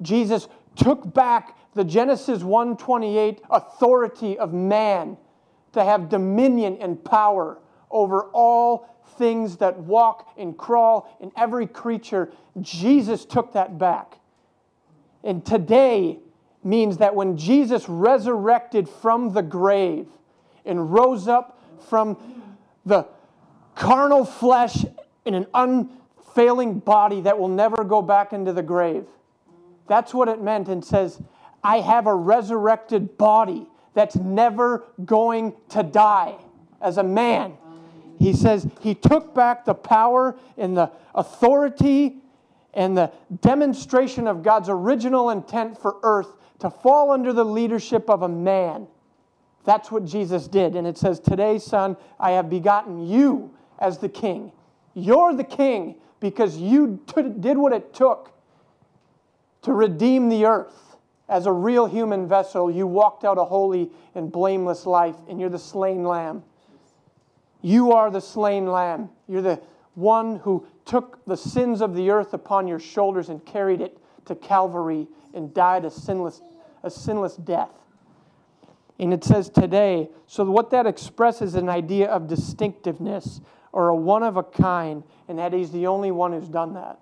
[0.00, 5.18] Jesus took back the Genesis 1:28 authority of man
[5.72, 7.58] to have dominion and power
[7.90, 12.32] over all things that walk and crawl and every creature.
[12.60, 14.18] Jesus took that back.
[15.22, 16.18] And today
[16.64, 20.08] means that when Jesus resurrected from the grave
[20.64, 22.16] and rose up from
[22.84, 23.06] the
[23.74, 24.84] carnal flesh
[25.24, 29.04] in an unfailing body that will never go back into the grave.
[29.88, 31.20] That's what it meant and says,
[31.62, 36.36] I have a resurrected body that's never going to die
[36.80, 37.54] as a man.
[38.18, 42.18] He says he took back the power and the authority
[42.74, 48.22] and the demonstration of God's original intent for earth to fall under the leadership of
[48.22, 48.86] a man.
[49.64, 50.74] That's what Jesus did.
[50.74, 54.52] And it says, Today, son, I have begotten you as the king.
[54.94, 58.32] You're the king because you t- did what it took
[59.62, 60.96] to redeem the earth.
[61.28, 65.50] As a real human vessel, you walked out a holy and blameless life, and you're
[65.50, 66.44] the slain lamb.
[67.60, 69.10] You are the slain lamb.
[69.26, 69.60] You're the
[69.94, 74.34] one who took the sins of the earth upon your shoulders and carried it to
[74.34, 76.40] Calvary and died a sinless
[76.82, 77.70] a sinless death.
[78.98, 83.40] And it says today, so what that expresses an idea of distinctiveness
[83.72, 86.98] or a one of a kind, and that he's the only one who's done that.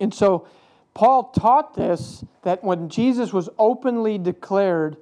[0.00, 0.46] And so
[0.94, 4.96] Paul taught this that when Jesus was openly declared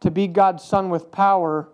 [0.00, 1.68] to be God's Son with power,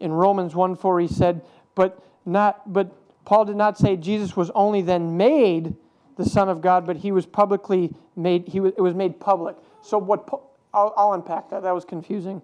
[0.00, 1.42] in Romans 1 4, he said,
[1.74, 2.92] but not but
[3.24, 5.74] Paul did not say Jesus was only then made
[6.16, 9.56] the Son of God, but he was publicly made, he was, it was made public.
[9.82, 10.28] So what
[10.74, 11.62] I'll, I'll unpack that.
[11.62, 12.42] That was confusing.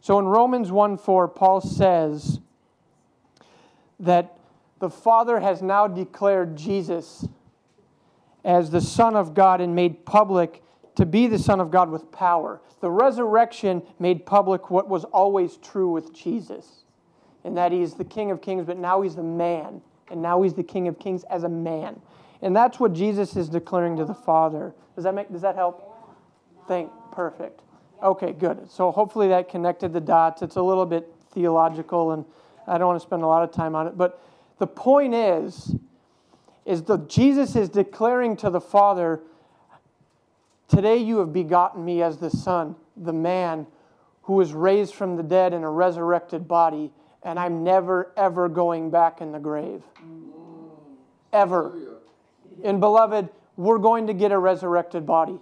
[0.00, 2.40] So in Romans 1 4, Paul says
[4.00, 4.37] that
[4.78, 7.26] the Father has now declared Jesus
[8.44, 10.62] as the Son of God and made public
[10.94, 12.60] to be the Son of God with power.
[12.80, 16.84] The resurrection made public what was always true with Jesus,
[17.44, 20.54] and that he's the King of Kings, but now he's the man, and now he's
[20.54, 22.00] the King of Kings as a man.
[22.40, 24.72] And that's what Jesus is declaring to the Father.
[24.94, 25.84] Does that make does that help?
[26.68, 27.60] Thank perfect.
[28.02, 28.70] Okay, good.
[28.70, 30.42] So hopefully that connected the dots.
[30.42, 32.24] It's a little bit theological and
[32.68, 34.22] I don't want to spend a lot of time on it, but
[34.58, 35.74] the point is
[36.64, 39.22] is that Jesus is declaring to the Father,
[40.68, 43.66] Today you have begotten me as the Son, the man
[44.22, 46.92] who was raised from the dead in a resurrected body,
[47.22, 49.82] and I'm never, ever going back in the grave.
[51.32, 51.72] Ever.
[52.62, 55.38] And beloved, we're going to get a resurrected body.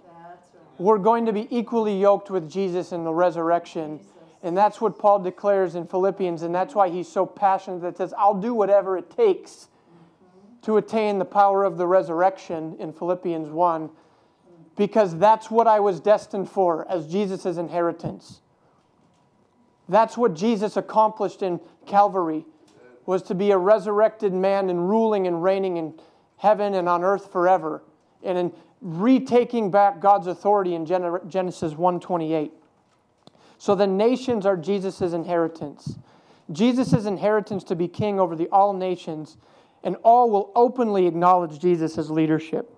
[0.77, 3.99] We're going to be equally yoked with Jesus in the resurrection.
[4.47, 8.13] And that's what Paul declares in Philippians, and that's why he's so passionate that says,
[8.17, 9.67] I'll do whatever it takes
[10.63, 13.89] to attain the power of the resurrection in Philippians 1,
[14.75, 18.41] because that's what I was destined for as Jesus' inheritance.
[19.89, 22.45] That's what Jesus accomplished in Calvary,
[23.05, 25.93] was to be a resurrected man and ruling and reigning in
[26.37, 27.83] heaven and on earth forever,
[28.23, 32.51] and in retaking back God's authority in Genesis 1:28.
[33.57, 35.97] So the nations are Jesus' inheritance.
[36.51, 39.37] Jesus' inheritance to be king over the all nations,
[39.83, 42.73] and all will openly acknowledge Jesus' leadership.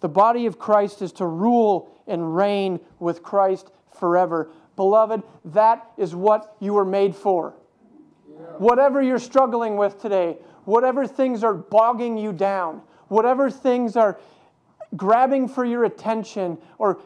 [0.00, 4.50] The body of Christ is to rule and reign with Christ forever.
[4.76, 7.54] Beloved, that is what you were made for.
[8.58, 14.18] Whatever you're struggling with today, whatever things are bogging you down, whatever things are
[14.96, 17.00] grabbing for your attention or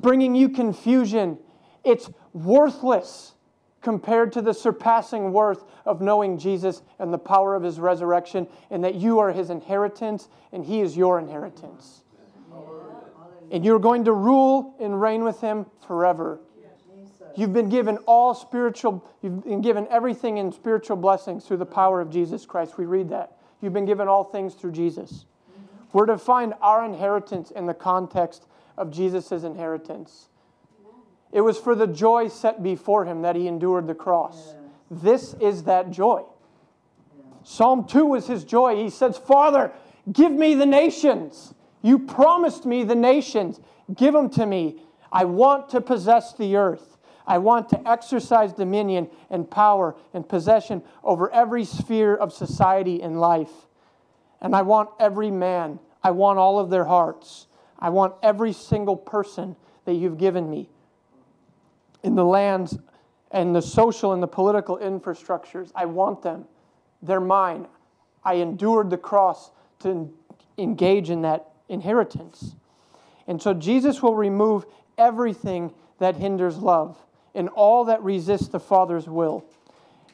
[0.00, 1.38] bringing you confusion,
[1.84, 2.10] it's
[2.44, 3.32] worthless
[3.82, 8.82] compared to the surpassing worth of knowing Jesus and the power of his resurrection, and
[8.82, 12.02] that you are his inheritance and he is your inheritance.
[13.52, 16.40] And you're going to rule and reign with him forever.
[17.36, 22.00] You've been given all spiritual, you've been given everything in spiritual blessings through the power
[22.00, 22.78] of Jesus Christ.
[22.78, 23.36] We read that.
[23.60, 25.26] You've been given all things through Jesus.
[25.92, 30.28] We're to find our inheritance in the context of Jesus' inheritance.
[31.36, 34.54] It was for the joy set before him that he endured the cross.
[34.90, 36.22] This is that joy.
[37.44, 38.82] Psalm 2 was his joy.
[38.82, 39.70] He says, Father,
[40.10, 41.52] give me the nations.
[41.82, 43.60] You promised me the nations.
[43.94, 44.80] Give them to me.
[45.12, 46.96] I want to possess the earth.
[47.26, 53.20] I want to exercise dominion and power and possession over every sphere of society and
[53.20, 53.52] life.
[54.40, 57.46] And I want every man, I want all of their hearts.
[57.78, 60.70] I want every single person that you've given me
[62.02, 62.78] in the lands
[63.30, 65.70] and the social and the political infrastructures.
[65.74, 66.44] I want them.
[67.02, 67.66] They're mine.
[68.24, 70.12] I endured the cross to
[70.58, 72.54] engage in that inheritance.
[73.26, 74.66] And so Jesus will remove
[74.96, 76.96] everything that hinders love
[77.34, 79.44] and all that resists the Father's will.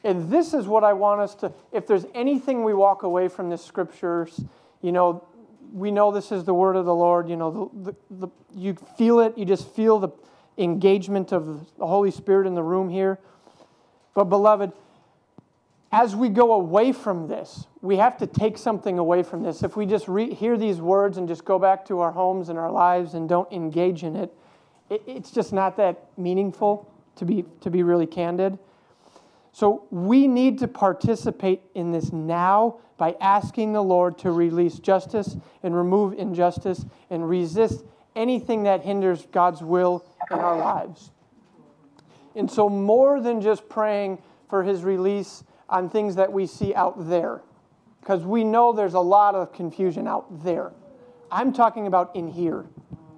[0.03, 3.49] And this is what I want us to, if there's anything we walk away from
[3.49, 4.43] the scriptures,
[4.81, 5.25] you know,
[5.71, 7.29] we know this is the word of the Lord.
[7.29, 10.09] You know, the, the, the, you feel it, you just feel the
[10.57, 13.19] engagement of the Holy Spirit in the room here.
[14.13, 14.71] But, beloved,
[15.91, 19.61] as we go away from this, we have to take something away from this.
[19.61, 22.57] If we just re- hear these words and just go back to our homes and
[22.57, 24.33] our lives and don't engage in it,
[24.89, 28.57] it it's just not that meaningful, to be, to be really candid.
[29.51, 35.37] So we need to participate in this now by asking the Lord to release justice
[35.61, 37.83] and remove injustice and resist
[38.15, 41.11] anything that hinders God's will in our lives.
[42.35, 47.09] And so, more than just praying for his release on things that we see out
[47.09, 47.41] there,
[47.99, 50.71] because we know there's a lot of confusion out there.
[51.31, 52.65] I'm talking about in here.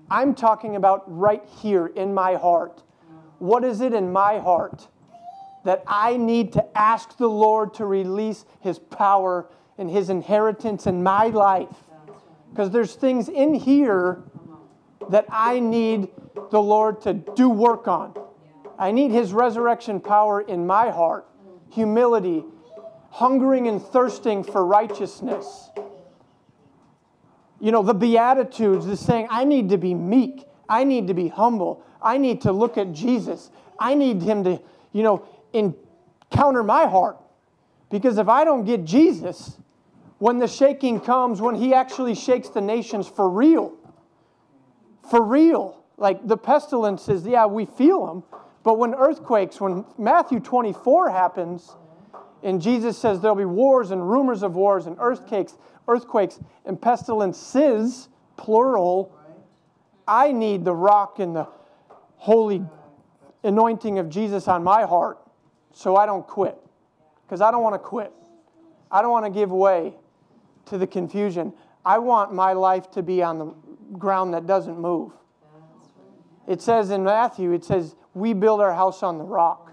[0.09, 2.83] I'm talking about right here in my heart.
[3.39, 4.87] What is it in my heart
[5.63, 11.03] that I need to ask the Lord to release his power and his inheritance in
[11.03, 11.75] my life?
[12.51, 14.23] Because there's things in here
[15.09, 16.09] that I need
[16.51, 18.13] the Lord to do work on.
[18.77, 21.25] I need His resurrection power in my heart,
[21.71, 22.43] humility,
[23.09, 25.69] hungering and thirsting for righteousness.
[27.59, 31.29] You know, the Beatitudes, the saying, I need to be meek, I need to be
[31.29, 34.61] humble, I need to look at Jesus, I need Him to,
[34.91, 35.73] you know, in
[36.31, 37.17] counter my heart.
[37.89, 39.57] Because if I don't get Jesus,
[40.17, 43.75] when the shaking comes, when he actually shakes the nations for real,
[45.09, 48.23] for real, like the pestilences, yeah, we feel them.
[48.63, 51.75] But when earthquakes, when Matthew 24 happens,
[52.43, 58.09] and Jesus says there'll be wars and rumors of wars and earthquakes, earthquakes and pestilences,
[58.37, 59.17] plural,
[60.07, 61.47] I need the rock and the
[62.17, 62.63] holy
[63.43, 65.19] anointing of Jesus on my heart
[65.73, 66.57] so I don't quit.
[67.25, 68.11] Because I don't want to quit.
[68.91, 69.93] I don't want to give way
[70.65, 71.53] to the confusion.
[71.83, 73.45] I want my life to be on the
[73.97, 75.11] ground that doesn't move.
[76.47, 79.71] It says in Matthew, it says, We build our house on the rock.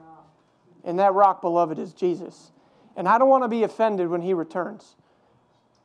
[0.85, 2.51] And that rock, beloved, is Jesus.
[2.97, 4.97] And I don't want to be offended when he returns.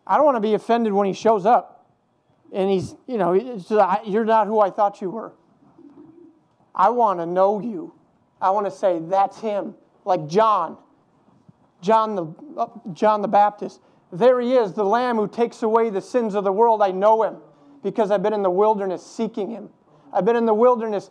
[0.06, 1.86] I don't want to be offended when he shows up.
[2.54, 3.34] And he's, you know,
[4.06, 5.34] you're not who I thought you were.
[6.74, 7.94] I want to know you.
[8.42, 9.76] I want to say, That's him.
[10.06, 10.78] Like John.
[11.82, 13.82] John the, John the Baptist.
[14.12, 16.82] There he is, the Lamb who takes away the sins of the world.
[16.82, 17.38] I know him
[17.84, 19.70] because I've been in the wilderness seeking him.
[20.14, 21.10] I've been in the wilderness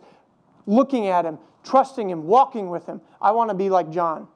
[0.65, 3.01] looking at him, trusting him, walking with him.
[3.21, 4.27] I want to be like John.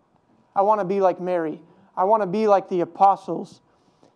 [0.55, 1.62] I want to be like Mary.
[1.95, 3.62] I want to be like the apostles.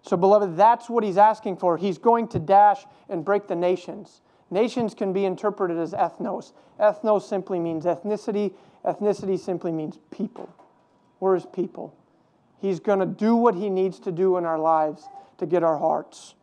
[0.01, 1.77] So, beloved, that's what he's asking for.
[1.77, 4.21] He's going to dash and break the nations.
[4.51, 6.53] Nations can be interpreted as ethnos.
[6.79, 10.49] Ethnos simply means ethnicity, ethnicity simply means people.
[11.19, 11.95] We're his people.
[12.59, 15.03] He's going to do what he needs to do in our lives
[15.37, 16.35] to get our hearts.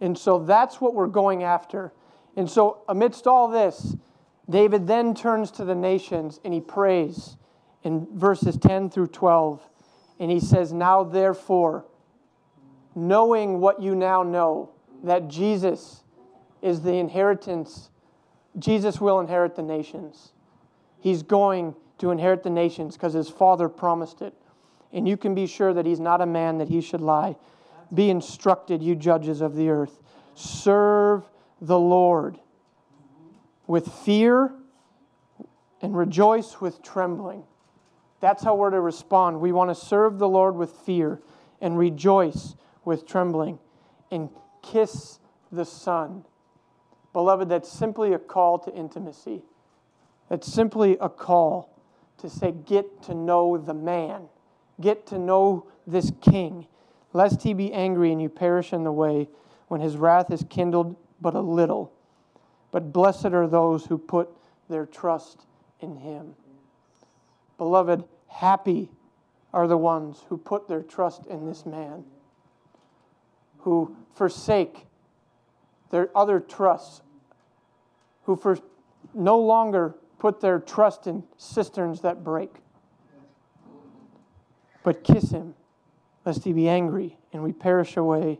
[0.00, 1.92] And so that's what we're going after.
[2.38, 3.96] And so, amidst all this,
[4.48, 7.36] David then turns to the nations and he prays
[7.82, 9.60] in verses 10 through 12.
[10.20, 11.84] And he says, Now therefore,
[12.94, 14.70] knowing what you now know,
[15.02, 16.04] that Jesus
[16.62, 17.90] is the inheritance,
[18.56, 20.30] Jesus will inherit the nations.
[21.00, 24.32] He's going to inherit the nations because his father promised it.
[24.92, 27.34] And you can be sure that he's not a man that he should lie.
[27.92, 29.98] Be instructed, you judges of the earth.
[30.36, 31.24] Serve
[31.60, 32.38] the Lord
[33.66, 34.52] with fear
[35.80, 37.44] and rejoice with trembling.
[38.20, 39.40] That's how we're to respond.
[39.40, 41.20] We want to serve the Lord with fear
[41.60, 42.54] and rejoice
[42.84, 43.58] with trembling
[44.10, 44.30] and
[44.62, 45.18] kiss
[45.52, 46.24] the Son.
[47.12, 49.42] Beloved, that's simply a call to intimacy.
[50.28, 51.80] That's simply a call
[52.18, 54.28] to say, get to know the man,
[54.80, 56.66] get to know this king,
[57.12, 59.28] lest he be angry and you perish in the way
[59.68, 61.92] when his wrath is kindled but a little.
[62.70, 64.28] But blessed are those who put
[64.68, 65.46] their trust
[65.80, 66.34] in him.
[67.56, 68.90] Beloved, happy
[69.52, 72.04] are the ones who put their trust in this man,
[73.58, 74.86] who forsake
[75.90, 77.02] their other trusts,
[78.24, 78.58] who for
[79.14, 82.54] no longer put their trust in cisterns that break,
[84.82, 85.54] but kiss him,
[86.24, 88.38] lest he be angry and we perish away.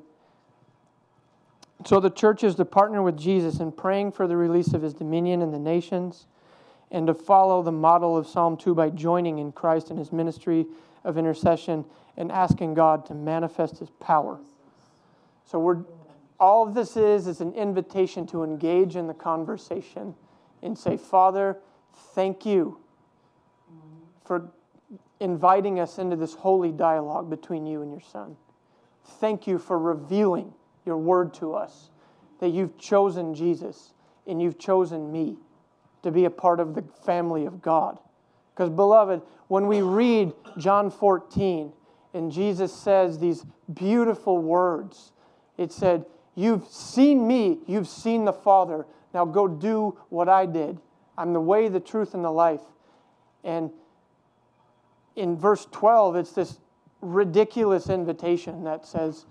[1.85, 4.95] So the church is to partner with Jesus in praying for the release of his
[4.95, 6.27] dominion in the nations
[6.91, 10.67] and to follow the model of Psalm 2 by joining in Christ and his ministry
[11.05, 11.85] of intercession
[12.17, 14.41] and asking God to manifest his power.
[15.45, 15.85] So we're
[16.41, 20.15] all of this is is an invitation to engage in the conversation
[20.63, 21.59] and say, Father,
[22.15, 22.79] thank you
[24.25, 24.51] for
[25.21, 28.37] inviting us into this holy dialogue between you and your Son.
[29.05, 30.55] Thank you for revealing
[30.89, 31.91] your word to us,
[32.41, 33.93] that you've chosen Jesus
[34.27, 35.37] and you've chosen me
[36.03, 37.99] to be a part of the family of God.
[38.55, 41.73] Because, beloved, when we read John 14
[42.15, 45.13] and Jesus says these beautiful words,
[45.59, 48.87] it said, You've seen me, you've seen the Father.
[49.13, 50.81] Now go do what I did.
[51.19, 52.63] I'm the way, the truth, and the life.
[53.45, 53.71] And
[55.17, 56.61] in verse 12, it's this
[57.01, 59.27] ridiculous invitation that says,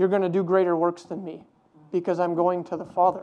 [0.00, 1.44] You're going to do greater works than me
[1.92, 3.22] because I'm going to the Father.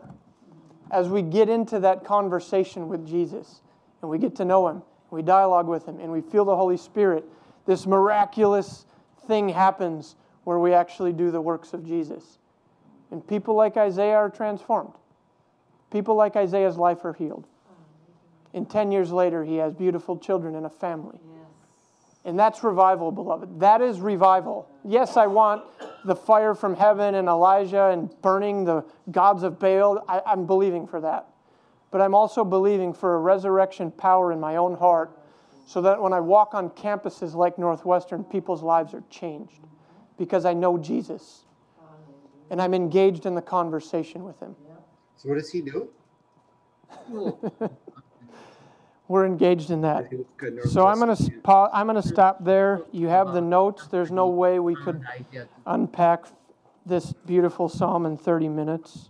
[0.91, 3.61] As we get into that conversation with Jesus
[4.03, 6.77] and we get to know Him, we dialogue with Him, and we feel the Holy
[6.77, 7.25] Spirit,
[7.65, 8.85] this miraculous
[9.25, 12.37] thing happens where we actually do the works of Jesus.
[13.09, 14.93] And people like Isaiah are transformed.
[15.91, 17.47] People like Isaiah's life are healed.
[18.53, 21.17] And 10 years later, he has beautiful children and a family.
[22.23, 23.61] And that's revival, beloved.
[23.61, 24.69] That is revival.
[24.85, 25.63] Yes, I want
[26.07, 30.03] the fire from heaven and Elijah and burning the gods of Baal.
[30.07, 31.27] I, I'm believing for that.
[31.91, 35.11] But I'm also believing for a resurrection power in my own heart
[35.65, 39.59] so that when I walk on campuses like Northwestern, people's lives are changed
[40.17, 41.43] because I know Jesus
[42.49, 44.55] and I'm engaged in the conversation with him.
[45.17, 45.89] So, what does he do?
[49.07, 50.11] we're engaged in that.
[50.11, 50.55] It was good.
[50.55, 52.81] Nervous So I'm gonna, system, s- pa- I'm gonna stop there.
[52.91, 53.47] You have the uh-huh.
[53.47, 53.87] notes.
[53.87, 54.83] There's no way we uh-huh.
[54.85, 55.03] could
[55.65, 56.25] unpack
[56.85, 59.09] this beautiful psalm in 30 minutes.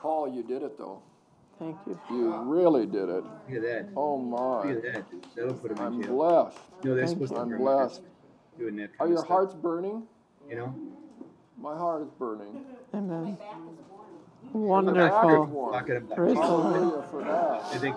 [0.00, 1.02] Paul, you did it though.
[1.58, 1.98] Thank you.
[2.10, 3.24] You really did it.
[3.24, 3.88] Look at that.
[3.96, 4.68] Oh my.
[4.70, 5.04] Look at that.
[5.34, 6.12] That'll put him I'm in jail.
[6.12, 6.58] blessed.
[6.84, 8.02] No, they're Thank supposed to I'm blessed.
[8.58, 10.04] doing Are your hearts burning?
[10.48, 10.74] You know?
[11.60, 12.64] My heart is burning.
[12.94, 13.34] Amen.
[13.34, 15.46] Back Wonderful.
[15.46, 15.72] warm.
[15.72, 16.08] Lock it.
[16.14, 16.74] Praise the Lord.
[16.74, 17.64] Hallelujah for that.
[17.64, 17.96] I think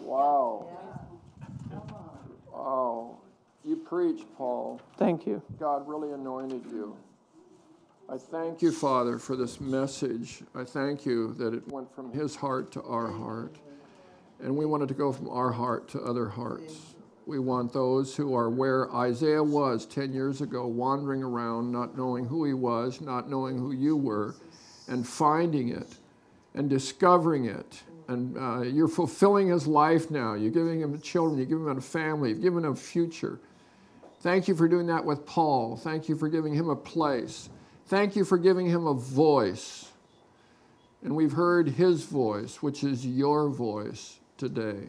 [0.00, 0.66] Wow.
[2.62, 3.18] Wow.
[3.64, 4.80] You preach, Paul.
[4.96, 5.42] Thank you.
[5.58, 6.96] God really anointed you.
[8.08, 10.42] I thank you, Father, for this message.
[10.54, 13.56] I thank you that it went from his heart to our heart.
[14.40, 16.94] And we want it to go from our heart to other hearts.
[17.26, 22.26] We want those who are where Isaiah was 10 years ago, wandering around, not knowing
[22.26, 24.34] who he was, not knowing who you were,
[24.88, 25.96] and finding it
[26.54, 27.82] and discovering it.
[28.12, 30.34] And uh, you're fulfilling his life now.
[30.34, 33.40] You're giving him children, you're giving him a family, you've given him a future.
[34.20, 35.76] Thank you for doing that with Paul.
[35.76, 37.48] Thank you for giving him a place.
[37.86, 39.90] Thank you for giving him a voice.
[41.02, 44.88] And we've heard his voice, which is your voice today.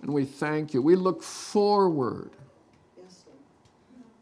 [0.00, 0.80] And we thank you.
[0.80, 2.30] We look forward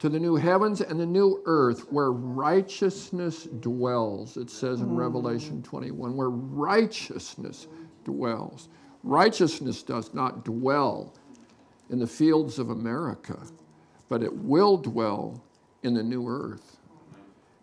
[0.00, 4.36] to the new heavens and the new earth where righteousness dwells.
[4.36, 7.68] It says in Revelation 21, where righteousness
[8.04, 8.68] dwells.
[9.02, 11.14] Righteousness does not dwell
[11.88, 13.38] in the fields of America,
[14.08, 15.42] but it will dwell
[15.82, 16.76] in the new earth.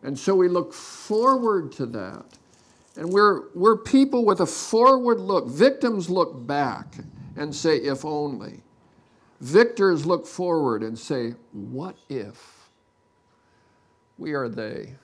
[0.03, 2.25] And so we look forward to that.
[2.95, 5.47] And we're, we're people with a forward look.
[5.47, 6.95] Victims look back
[7.35, 8.61] and say, if only.
[9.39, 12.69] Victors look forward and say, what if?
[14.17, 14.95] We are they.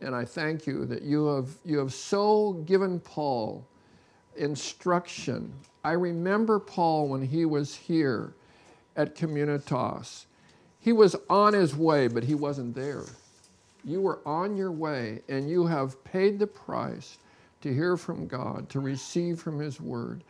[0.00, 3.64] And I thank you that you have, you have so given Paul
[4.38, 5.52] instruction.
[5.84, 8.34] I remember Paul when he was here
[8.96, 10.24] at Communitas.
[10.80, 13.04] He was on his way, but he wasn't there.
[13.84, 17.18] You were on your way, and you have paid the price
[17.60, 20.22] to hear from God, to receive from His Word.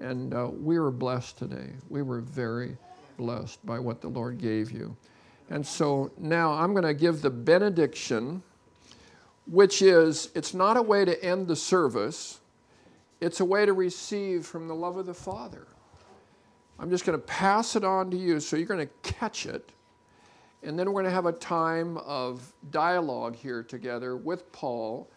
[0.00, 1.70] And uh, we were blessed today.
[1.88, 2.76] We were very
[3.16, 4.96] blessed by what the Lord gave you.
[5.50, 8.42] And so now I'm going to give the benediction,
[9.46, 12.40] which is it's not a way to end the service,
[13.20, 15.66] it's a way to receive from the love of the Father.
[16.78, 19.70] I'm just going to pass it on to you so you're going to catch it.
[20.62, 25.08] And then we're going to have a time of dialogue here together with Paul.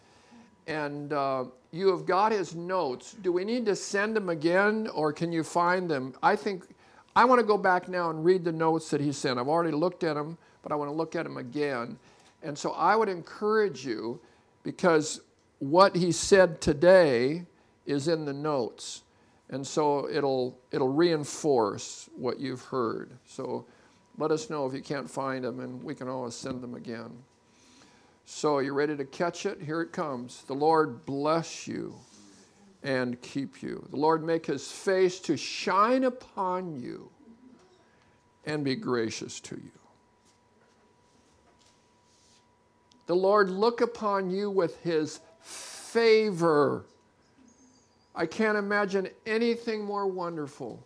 [0.66, 3.16] And uh, you have got his notes.
[3.22, 6.14] Do we need to send them again or can you find them?
[6.22, 6.64] I think
[7.16, 9.38] I want to go back now and read the notes that he sent.
[9.38, 11.98] I've already looked at them, but I want to look at them again.
[12.42, 14.20] And so I would encourage you
[14.62, 15.22] because
[15.58, 17.44] what he said today
[17.88, 19.02] is in the notes.
[19.50, 23.10] And so it'll, it'll reinforce what you've heard.
[23.26, 23.66] So
[24.18, 27.10] let us know if you can't find them, and we can always send them again.
[28.26, 29.62] So, you ready to catch it?
[29.62, 30.42] Here it comes.
[30.46, 31.94] The Lord bless you
[32.82, 33.86] and keep you.
[33.88, 37.10] The Lord make his face to shine upon you
[38.44, 39.70] and be gracious to you.
[43.06, 46.84] The Lord look upon you with his favor.
[48.18, 50.82] I can't imagine anything more wonderful.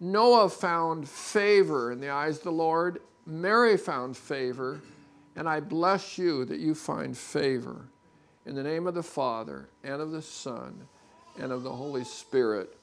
[0.00, 3.02] Noah found favor in the eyes of the Lord.
[3.26, 4.80] Mary found favor.
[5.36, 7.88] And I bless you that you find favor.
[8.46, 10.86] In the name of the Father, and of the Son,
[11.38, 12.74] and of the Holy Spirit.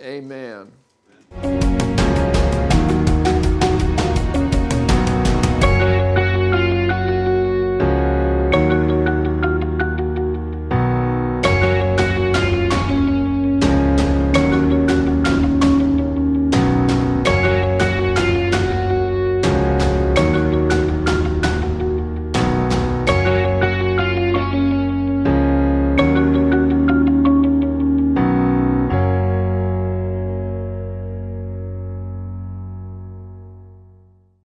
[0.00, 0.72] Amen.